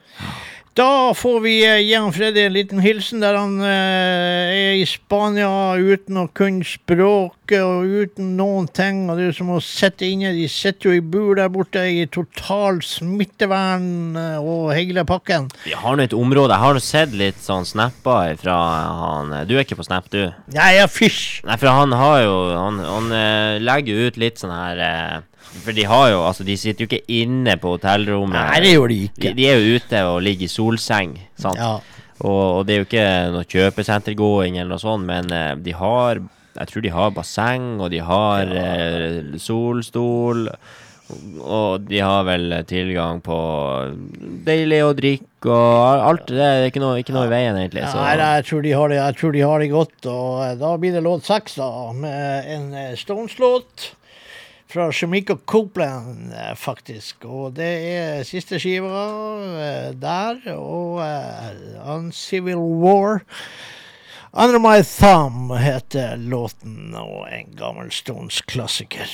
[0.78, 4.37] Da får vi eh, gi han Freddy en liten hilsen der han eh,
[4.76, 5.50] i Spania
[5.80, 9.06] uten å kunne språket og uten noen ting.
[9.10, 10.34] Og det er som å sitte inne.
[10.36, 15.48] De sitter jo i bur der borte i total smittevern eh, og hele pakken.
[15.66, 18.58] Vi har nå et område Jeg har sett litt sånn snapper fra
[19.02, 20.22] han Du er ikke på Snap, du?
[20.54, 21.24] Nei, jeg er fysj!
[21.48, 25.76] Nei, for han har jo Han, han uh, legger ut litt sånn her uh, For
[25.78, 28.38] de har jo Altså, de sitter jo ikke inne på hotellrommet.
[28.52, 29.36] Nei, det gjør de De, ikke.
[29.38, 31.62] de er jo ute og ligger i solseng, sant?
[31.62, 31.78] Ja.
[32.24, 36.24] Og, og det er jo ikke noe kjøpesentergåing eller noe sånt, men eh, de har
[36.58, 40.48] Jeg tror de har basseng, og de har eh, solstol.
[41.08, 43.38] Og de har vel tilgang på
[44.48, 46.34] deilig å drikke og alt.
[46.34, 47.86] Det er ikke noe, ikke noe i veien, egentlig.
[47.86, 48.02] Så.
[48.02, 50.10] nei, nei, jeg tror, de har det, jeg tror de har det godt.
[50.12, 53.92] Og eh, da blir det låt seks, da, med en eh, Stones-låt.
[54.68, 57.24] Fra Shemiko Copeland, eh, faktisk.
[57.26, 59.06] Og det er siste skiva
[59.64, 60.42] eh, der.
[60.58, 63.24] Og uh, On Civil War.
[64.34, 69.08] Under My Thumb heter låten, og en gammel Stones-klassiker.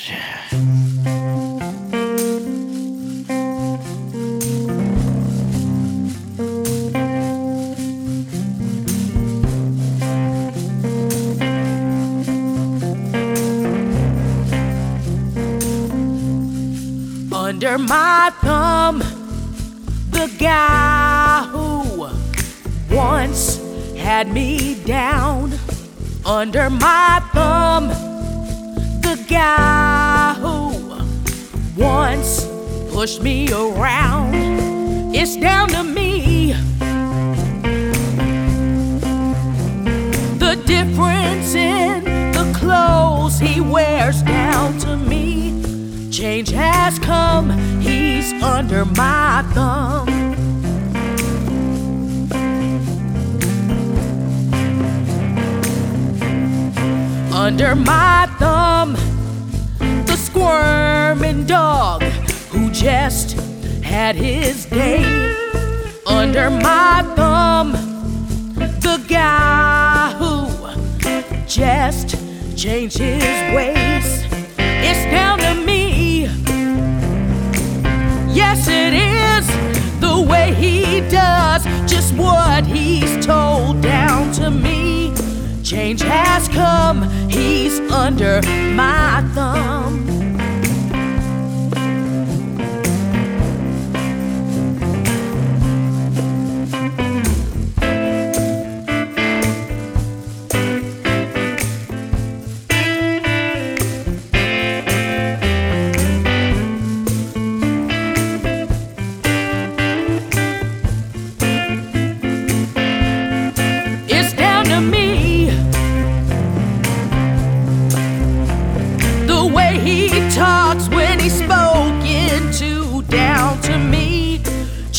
[17.65, 18.99] Under my thumb,
[20.09, 22.09] the guy who
[22.93, 23.57] once
[23.95, 25.53] had me down.
[26.25, 27.87] Under my thumb,
[28.99, 30.73] the guy who
[31.81, 32.45] once
[32.91, 34.35] pushed me around.
[35.15, 36.51] It's down to me.
[40.37, 42.03] The difference in
[42.33, 45.72] the clothes he wears down to me.
[46.13, 47.49] Change has come,
[47.81, 50.07] he's under my thumb.
[57.33, 58.93] Under my thumb,
[60.05, 62.03] the squirming dog
[62.51, 63.31] who just
[63.81, 65.03] had his day.
[66.05, 67.71] Under my thumb,
[68.53, 70.47] the guy who
[71.47, 72.15] just
[72.55, 74.27] changed his ways.
[74.59, 75.92] It's down to me.
[78.33, 79.45] Yes, it is
[79.99, 85.13] the way he does just what he's told down to me.
[85.63, 88.41] Change has come, he's under
[88.73, 90.12] my thumb.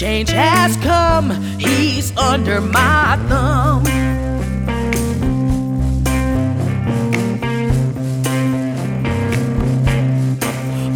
[0.04, 3.86] Change has come, he's under my thumb.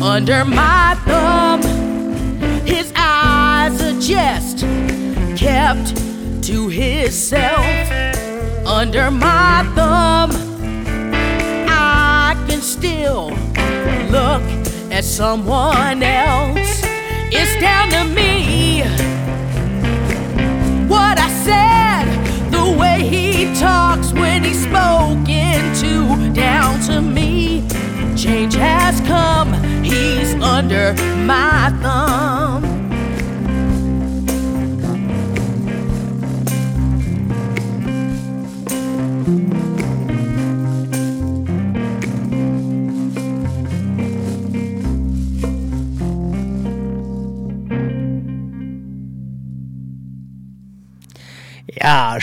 [0.03, 1.63] Under my thumb,
[2.67, 4.59] his eyes are just
[5.39, 5.97] kept
[6.45, 7.65] to himself.
[8.67, 10.33] Under my thumb,
[11.67, 13.31] I can still
[14.11, 14.43] look
[14.93, 16.78] at someone else.
[17.31, 18.83] It's down to me.
[20.89, 22.07] What I said,
[22.51, 27.67] the way he talks when he's spoken to, down to me.
[28.17, 29.53] Change has come,
[29.85, 30.95] he's under
[31.25, 32.08] my thumb.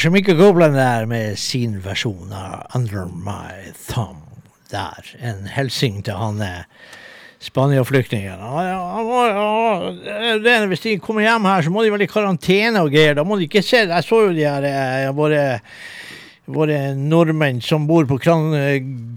[0.05, 4.21] Ja, Shamika Copeland der med sin versjon av Under My Thumb.
[4.69, 5.01] Der.
[5.17, 6.43] En hilsing til han
[7.41, 8.37] Spania-flyktningen.
[10.69, 13.17] Hvis de kommer hjem her, så må de vel i karantene og greier.
[13.17, 15.41] Da må de ikke se Jeg så jo de her eh, våre
[16.45, 18.53] våre nordmenn som bor på Gran,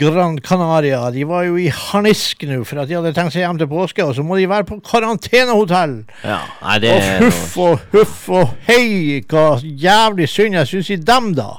[0.00, 3.60] Gran Canaria, de var jo i harnisk nå for at de hadde tenkt seg hjem
[3.60, 5.98] til påske, og så må de være på karantenehotell.
[6.24, 11.00] Ja, nei, det Og huff og huff og hei, hva jævlig synd jeg syns i
[11.12, 11.50] dem, da.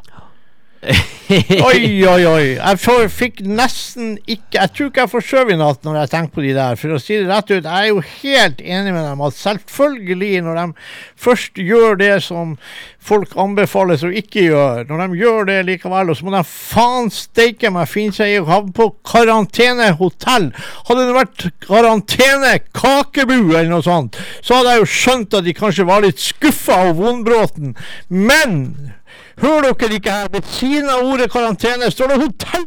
[1.69, 2.45] Oi, oi, oi.
[2.55, 6.11] Jeg får, fikk nesten ikke Jeg tror ikke jeg får sove i natt når jeg
[6.13, 6.77] tenker på de der.
[6.79, 10.31] For å si det rett ut, jeg er jo helt enig med dem at selvfølgelig,
[10.45, 10.65] når de
[11.19, 12.55] først gjør det som
[13.09, 17.11] folk anbefales å ikke gjøre, når de gjør det likevel, og så må de faen
[17.13, 20.49] steike meg finne seg i å havne på karantenehotell.
[20.89, 25.87] Hadde det vært karantene-kakebu eller noe sånt, så hadde jeg jo skjønt at de kanskje
[25.89, 27.75] var litt skuffa av vondbråten.
[28.09, 28.63] Men
[29.41, 30.27] Hører dere ikke her?
[30.33, 32.65] Ved siden av ordet karantene står det hotell.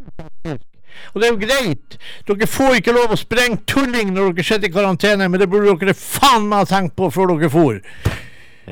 [1.13, 1.97] Og det er jo greit.
[2.29, 5.75] Dere får ikke lov å sprenge tulling når dere sitter i karantene, men det burde
[5.83, 7.81] dere faen meg ha tenkt på før dere for.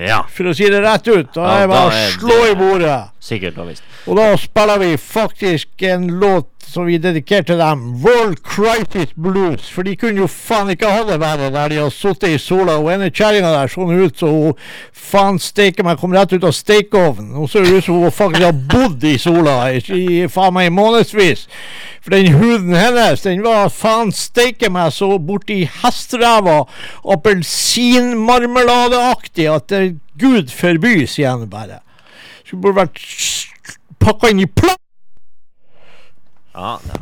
[0.01, 1.33] Ja, For å si det rett ut.
[1.35, 2.99] Da Ja, er det bare å slå i bordet.
[3.21, 3.83] sikkert og visst.
[4.07, 7.81] Og da spiller vi faktisk en låt som vi dedikerte dem.
[8.05, 9.71] World Crisis Blues.
[9.71, 12.73] For de kunne jo faen ikke ha det verre der de har sittet i sola.
[12.79, 14.55] Og ene kjerringa der så ut som hun
[15.11, 17.35] faen steike meg kom rett ut av stekeovnen.
[17.35, 21.41] Hun ser ut som hun faktisk har bodd i sola i, i faen meg månedsvis.
[22.01, 26.59] For den huden hennes, den var faen steike meg så borti hesteræva
[27.17, 31.79] appelsinmarmeladeaktig at det gud forby, sier han bare.
[32.45, 32.99] Skulle burde vært
[34.01, 34.90] pakka inn i plast.
[36.61, 36.99] Ja, det,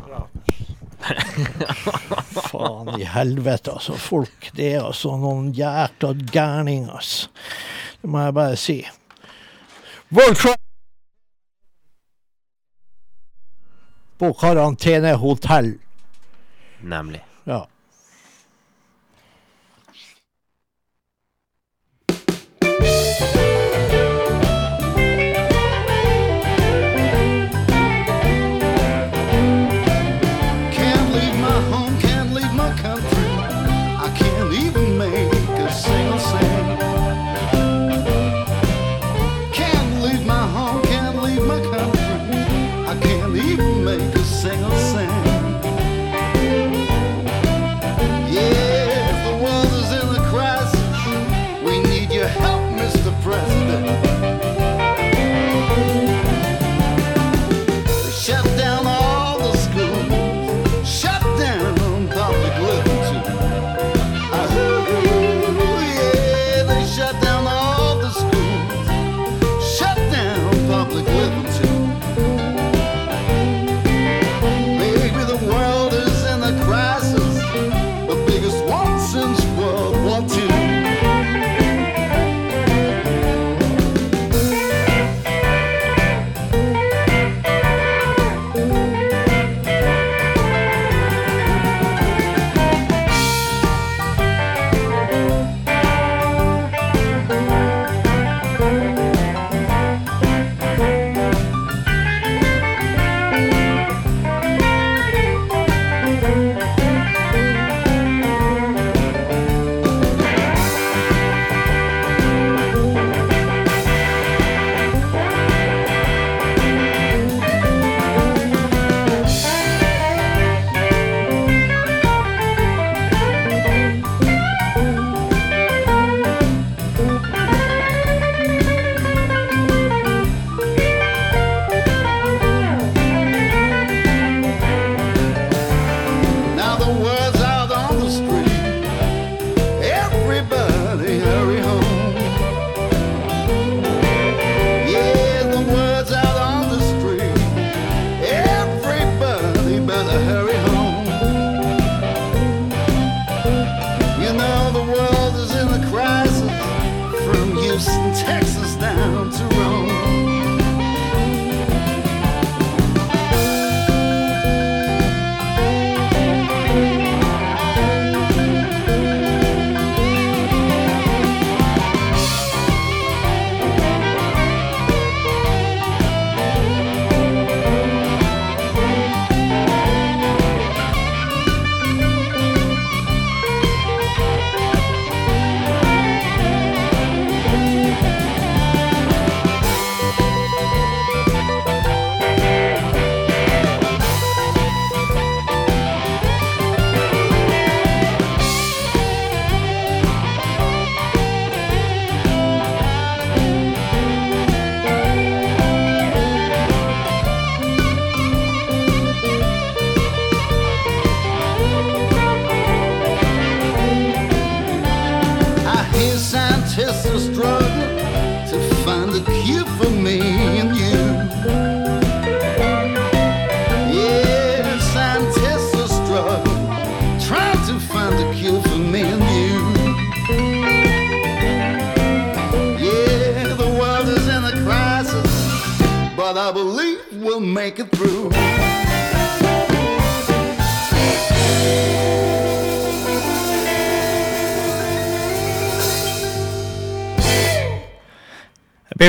[2.49, 3.95] Faen i helvete, altså.
[3.99, 7.27] Folk, det er altså noen jækla gærninger, altså.
[7.99, 8.77] Det må jeg bare si.
[10.15, 10.55] World
[14.19, 15.73] På karantenehotell.
[16.81, 17.23] nemlig.
[17.45, 17.65] Ja.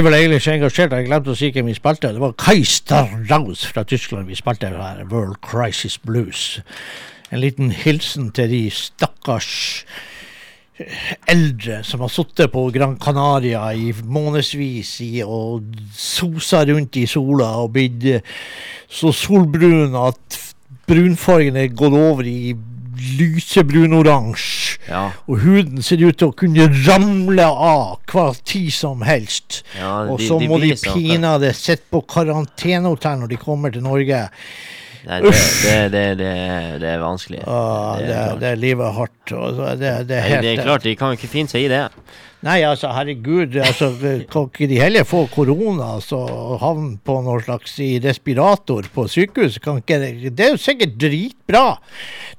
[0.01, 2.13] Ble vel egentlig ikke engasjert jeg glemte å si hvem vi spilte.
[2.15, 6.61] Det var Kai Starraus fra Tyskland vi spilte her, World Crisis Blues.
[7.29, 9.51] En liten hilsen til de stakkars
[11.29, 14.95] eldre som har sittet på Gran Canaria i månedsvis
[15.27, 18.25] og sosa rundt i sola og blitt eh,
[18.89, 20.41] så solbrun at
[20.89, 22.55] brunfargen er gått over i
[23.21, 24.60] lysebrun-oransje.
[24.91, 25.05] Ja.
[25.31, 29.63] Og huden ser ut til å kunne ramle av hver tid som helst.
[29.79, 30.99] Ja, og så de må de sånn.
[30.99, 34.27] pinadø sitte på karantenehotell når de kommer til Norge.
[35.01, 36.33] Nei, det, det, det,
[36.83, 37.41] det, er vanskelig.
[37.49, 37.97] Ah,
[38.37, 39.31] Det er livet hardt.
[39.31, 41.87] Det, det er helt det er klart, de kan ikke finne seg i det.
[42.41, 43.57] Nei, altså, herregud.
[43.61, 43.91] Altså,
[44.33, 49.05] kan ikke de heller få korona altså, og havne på noen slags i respirator på
[49.13, 49.59] sykehus?
[49.61, 49.99] Kan ikke,
[50.31, 51.65] det er jo sikkert dritbra.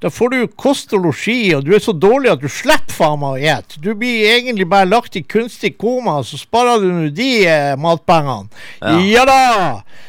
[0.01, 3.21] Da får du kost og losji, og du er så dårlig at du slipper faen
[3.21, 3.77] meg å ete.
[3.83, 8.49] Du blir egentlig bare lagt i kunstig koma, så sparer du de eh, matpengene.
[8.81, 8.97] Ja.
[9.05, 9.27] Ja.
[9.29, 9.41] da!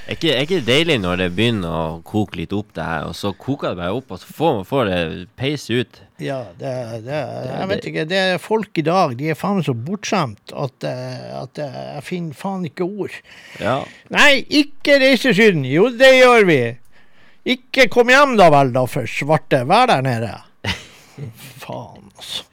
[0.07, 3.11] Er ikke, er ikke det deilig når det begynner å koke litt opp det her,
[3.11, 5.03] og så koker det bare opp, og så får, får det
[5.37, 6.01] peise ut?
[6.23, 6.73] Ja, det,
[7.05, 8.05] det, jeg vet ikke.
[8.11, 11.81] Det er folk i dag, de er faen meg så bortskjemt at, eh, at eh,
[11.97, 13.17] jeg finner faen ikke ord.
[13.61, 13.81] Ja.
[14.15, 16.61] Nei, ikke reise syden, Jo, det gjør vi.
[17.53, 19.65] Ikke kom hjem da vel, da, for svarte.
[19.67, 20.33] Vær der nede.
[21.65, 22.47] Faen, altså.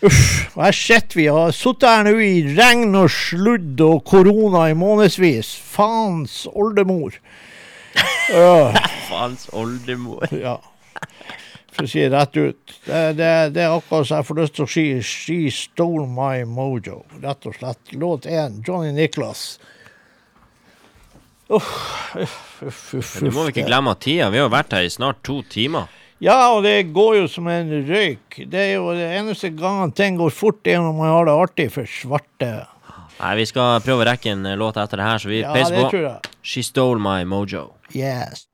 [0.00, 0.56] Uff.
[0.56, 4.64] Og her sitter vi og har sittet her nå i regn og sludd og korona
[4.72, 5.52] i månedsvis.
[5.74, 7.20] Faens oldemor.
[9.10, 10.24] Faens oldemor.
[10.32, 10.56] ja.
[11.74, 12.72] For å si det rett ut.
[12.84, 16.42] Det, det, det er akkurat så jeg får lyst til å si She Stole My
[16.48, 17.04] Mojo.
[17.22, 17.94] Rett og slett.
[17.94, 19.60] Låt én, Johnny Nicholas.
[21.50, 21.70] Uff,
[22.14, 23.14] uff, uff, uff.
[23.22, 24.28] Du må vi ikke glemme tida.
[24.30, 25.88] Vi har jo vært her i snart to timer.
[26.20, 28.42] Ja, og det går jo som en røyk.
[28.52, 31.36] Det er jo det eneste gangen ting går fort, det er når man har det
[31.46, 32.50] artig for svarte.
[33.20, 35.88] Nei, vi skal prøve å rekke en låt etter det her, så vi Ja, peiser
[35.88, 36.12] på.
[36.44, 37.70] She Stole My Mojo.
[37.96, 38.46] Yes.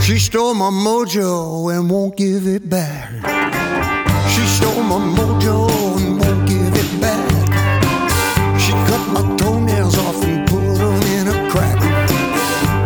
[0.00, 3.10] She stole my mojo and won't give it back.
[4.28, 7.30] She stole my mojo and won't give it back.
[8.60, 11.80] She cut my toenails off and put them in a crack.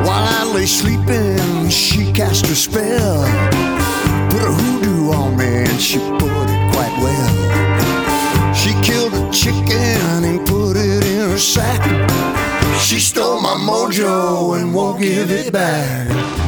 [0.07, 3.25] While I lay sleeping, she cast a spell.
[4.31, 8.55] Put a hoodoo on me and she put it quite well.
[8.55, 11.83] She killed a chicken and put it in her sack.
[12.81, 16.48] She stole my mojo and won't give it back.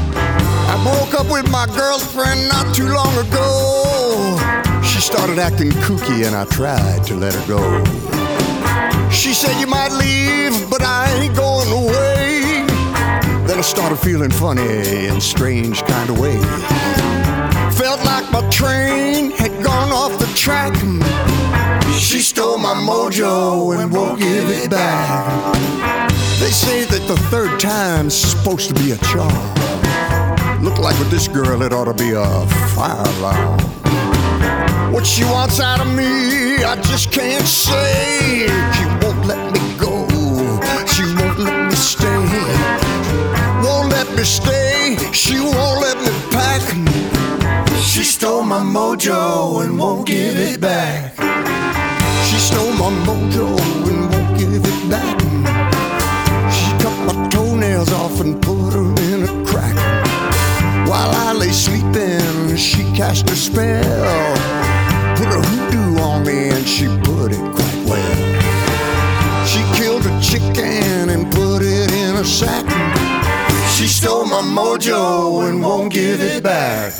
[0.82, 4.38] Broke up with my girlfriend not too long ago.
[4.82, 7.60] She started acting kooky and I tried to let her go.
[9.10, 12.64] She said you might leave, but I ain't going away.
[13.46, 16.38] Then I started feeling funny in strange kind of way.
[17.76, 20.74] Felt like my train had gone off the track.
[21.98, 25.54] She stole my mojo and won't give it back.
[26.38, 29.89] They say that the third time's supposed to be a charm.
[30.62, 32.46] Look like with this girl, it ought to be a
[32.76, 33.58] fire alarm.
[34.92, 38.46] What she wants out of me, I just can't say.
[38.76, 40.06] She won't let me go,
[40.86, 42.06] she won't let me stay.
[43.64, 46.62] Won't let me stay, she won't let me pack.
[47.82, 51.14] She stole my mojo and won't give it back.
[52.28, 53.58] She stole my mojo
[53.88, 55.20] and won't give it back.
[56.52, 58.99] She cut my toenails off and put crack.
[60.90, 64.34] While I lay sleeping, she cast a spell.
[65.14, 69.46] Put a hoodoo on me and she put it quite well.
[69.46, 72.66] She killed a chicken and put it in a sack.
[73.70, 76.92] She stole my mojo and won't give it back.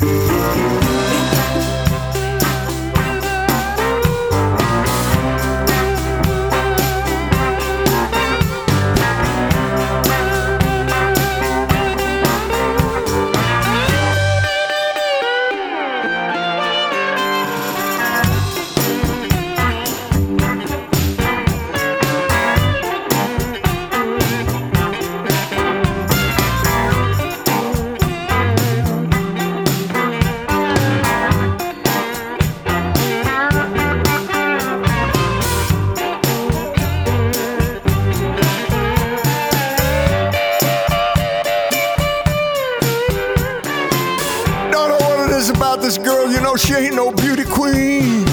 [46.51, 48.25] Know she ain't no beauty queen.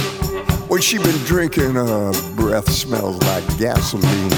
[0.69, 4.33] When she been drinking, her breath smells like gasoline.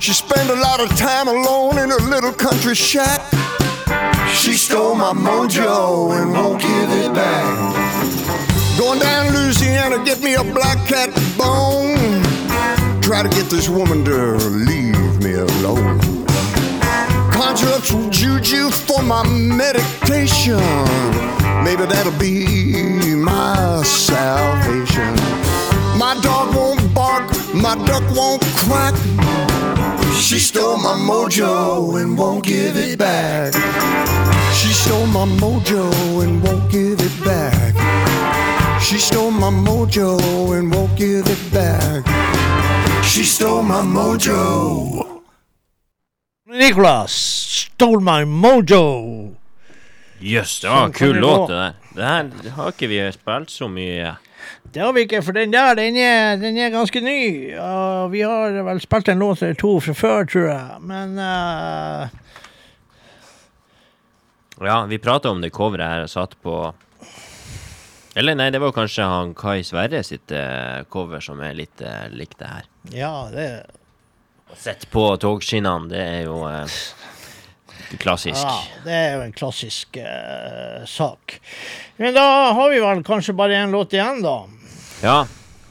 [0.00, 3.20] She spent a lot of time alone in her little country shack.
[4.34, 8.78] She stole my mojo and won't give it back.
[8.78, 12.20] Going down Louisiana, get me a black cat bone.
[13.00, 16.13] Try to get this woman to leave me alone.
[17.34, 20.56] Conjure up some juju for my meditation.
[21.64, 25.14] Maybe that'll be my salvation.
[25.98, 28.94] My dog won't bark, my duck won't quack.
[30.14, 33.52] She stole my mojo and won't give it back.
[34.54, 37.74] She stole my mojo and won't give it back.
[38.80, 42.04] She stole my mojo and won't give it back.
[43.04, 45.03] She stole my mojo.
[46.64, 49.34] Nicholas stole my mojo.
[50.24, 51.74] Jøss, det var Sånn en kul låt, det der.
[51.92, 54.14] Det her har ikke vi spilt så mye.
[54.72, 57.52] Det har vi ikke, for den der den er, den er ganske ny.
[57.60, 60.80] og vi har vel spilt en låt eller to fra før, tror jeg.
[60.88, 62.08] Men uh...
[64.64, 66.56] Ja, vi prata om det coveret her og satt på
[68.16, 72.06] Eller nei, det var kanskje han Kai Sverre sitt uh, cover som er litt uh,
[72.08, 72.68] likt det her.
[72.94, 73.48] ja, det
[74.58, 76.78] Sett på togskinnene, det er jo eh,
[78.00, 78.40] klassisk.
[78.42, 81.38] Ja, det er jo en klassisk eh, sak.
[82.00, 82.26] Men da
[82.56, 84.38] har vi vel kanskje bare én låt igjen, da.
[85.04, 85.24] Ja.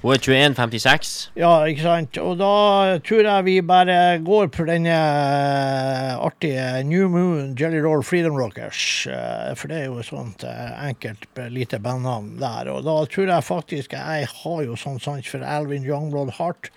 [0.03, 1.11] Hun er 2156.
[1.39, 2.17] Ja, ikke sant.
[2.19, 8.03] Og da tror jeg vi bare går for denne eh, artige New Moon Jelly Roll
[8.03, 9.07] Freedom Rockers.
[9.07, 11.23] eh, For det er jo et sånt eh, enkelt,
[11.55, 12.73] lite bandnavn der.
[12.75, 16.67] Og da tror jeg faktisk Jeg har jo sånn sans for Alvin Youngblood Heart.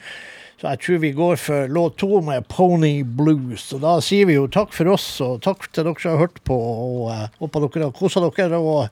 [0.57, 3.67] Så jeg tror vi går for låt to med Pony Blues.
[3.77, 6.41] Og da sier vi jo takk for oss, og takk til dere som har hørt
[6.49, 6.57] på.
[6.57, 8.57] Og uh, håper dere har kosa dere.
[8.57, 8.89] og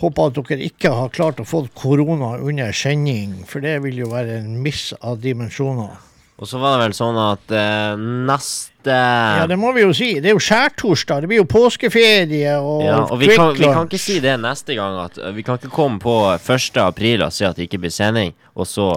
[0.00, 4.10] Håper at dere ikke har klart å få korona under sending, for det vil jo
[4.12, 5.94] være en miss av dimensjoner.
[6.36, 10.10] Og så var det vel sånn at eh, neste Ja, det må vi jo si.
[10.20, 13.88] Det er jo skjærtorsdag, det blir jo påskeferie og Ja, og vi kan, vi kan
[13.88, 15.00] ikke si det neste gang.
[15.06, 16.76] At uh, Vi kan ikke komme på 1.
[16.84, 18.90] april og si at det ikke blir sending, og så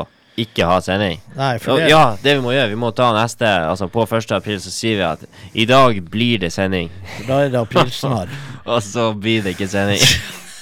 [0.43, 1.21] ikke ha sending.
[1.37, 4.31] Nei, for det, ja, det vi må gjøre, vi må ta neste Altså På 1.
[4.37, 6.91] april så sier vi at i dag blir det sending,
[7.27, 8.31] da er det aprilsnarr.
[8.71, 10.03] og så blir det ikke sending.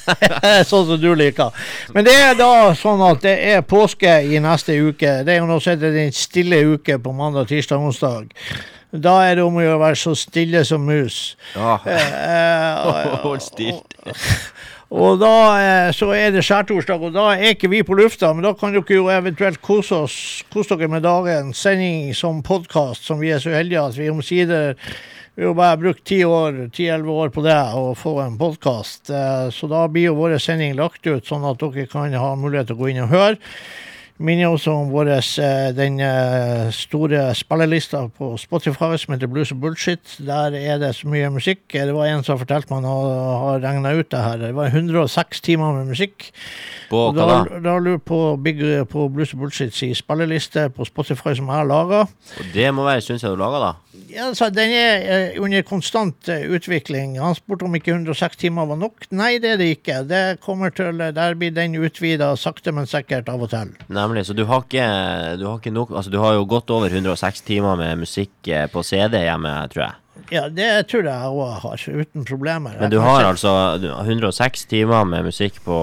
[0.69, 1.51] sånn som du liker.
[1.95, 5.21] Men det er da sånn at det er påske i neste uke.
[5.27, 8.31] Det er jo nå sett den stille uke på mandag, tirsdag, onsdag.
[8.91, 11.35] Da er det om å gjøre å være så stille som mus.
[11.55, 11.75] Ja.
[11.83, 13.97] Eh, Hold stilt.
[14.87, 18.45] Og da eh, så er det skjærtorsdag, og da er ikke vi på lufta, men
[18.47, 20.17] da kan dere jo eventuelt kose oss,
[20.53, 24.77] kose dere med dagens sending som podkast, som vi er så heldige at vi omsider
[25.37, 29.11] vi har bare brukt ti år, ti-elleve år på det å få en podkast.
[29.13, 32.71] Eh, så da blir jo vår sending lagt ut, sånn at dere kan ha mulighet
[32.71, 33.35] til å gå inn og høre.
[34.17, 39.61] Minner også om vår, eh, den eh, store spillelista på Spotify som heter Blues and
[39.61, 40.15] Bullshit.
[40.17, 41.61] Der er det så mye musikk.
[41.69, 44.41] Det var en som fortalte meg han har, regna ut det her.
[44.41, 46.31] Det var 106 timer med musikk.
[46.89, 47.59] På hva da, da?
[47.61, 51.69] da lurer på, Big, på Blues and Bullshit si spilleliste på Spotify som jeg har
[51.69, 52.07] laga.
[52.55, 53.73] Det må være en stund siden du laga, da.
[54.09, 57.17] Ja, altså, den er eh, under konstant eh, utvikling.
[57.21, 59.07] Han spurte om ikke 106 timer var nok.
[59.15, 59.99] Nei, det er det ikke.
[60.07, 63.73] Det kommer til, Der blir den utvida sakte, men sikkert av og til.
[63.93, 64.25] Nemlig.
[64.27, 64.87] Så du har ikke
[65.39, 68.67] Du har ikke nok Altså, du har jo godt over 106 timer med musikk eh,
[68.71, 69.95] på CD hjemme, tror jeg.
[70.31, 72.73] Ja, det tror jeg òg har, uten problemer.
[72.79, 75.77] Men du har altså 106 timer med musikk på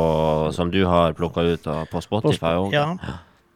[0.53, 2.75] som du har plukka ut på Spotify òg?
[2.75, 2.89] Ja.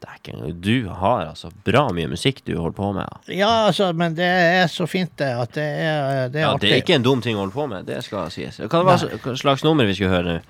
[0.05, 3.17] Dæken, du har altså bra mye musikk du holder på med.
[3.35, 5.33] Ja, altså, men det er så fint, det.
[5.43, 6.69] At det er, det er Ja, artig.
[6.69, 8.61] det er ikke en dum ting å holde på med, det skal sies.
[8.63, 9.03] Hva var
[9.37, 10.41] slags nummer vi skulle høre nå?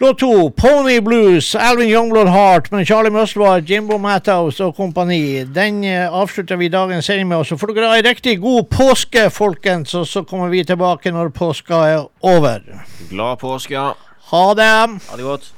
[0.00, 5.44] Låt to, Pony Blues, Alvin Youngblood Heart med Charlie Mustward, Jimbo Mathouse og kompani.
[5.44, 7.36] Den eh, avslutter vi dagens sending med.
[7.42, 9.92] Og så får dere ha en riktig god påske, folkens.
[10.00, 12.64] Og så kommer vi tilbake når påska er over.
[13.10, 13.76] Glad påske.
[14.32, 14.70] Ha det!
[15.10, 15.50] Ha det godt.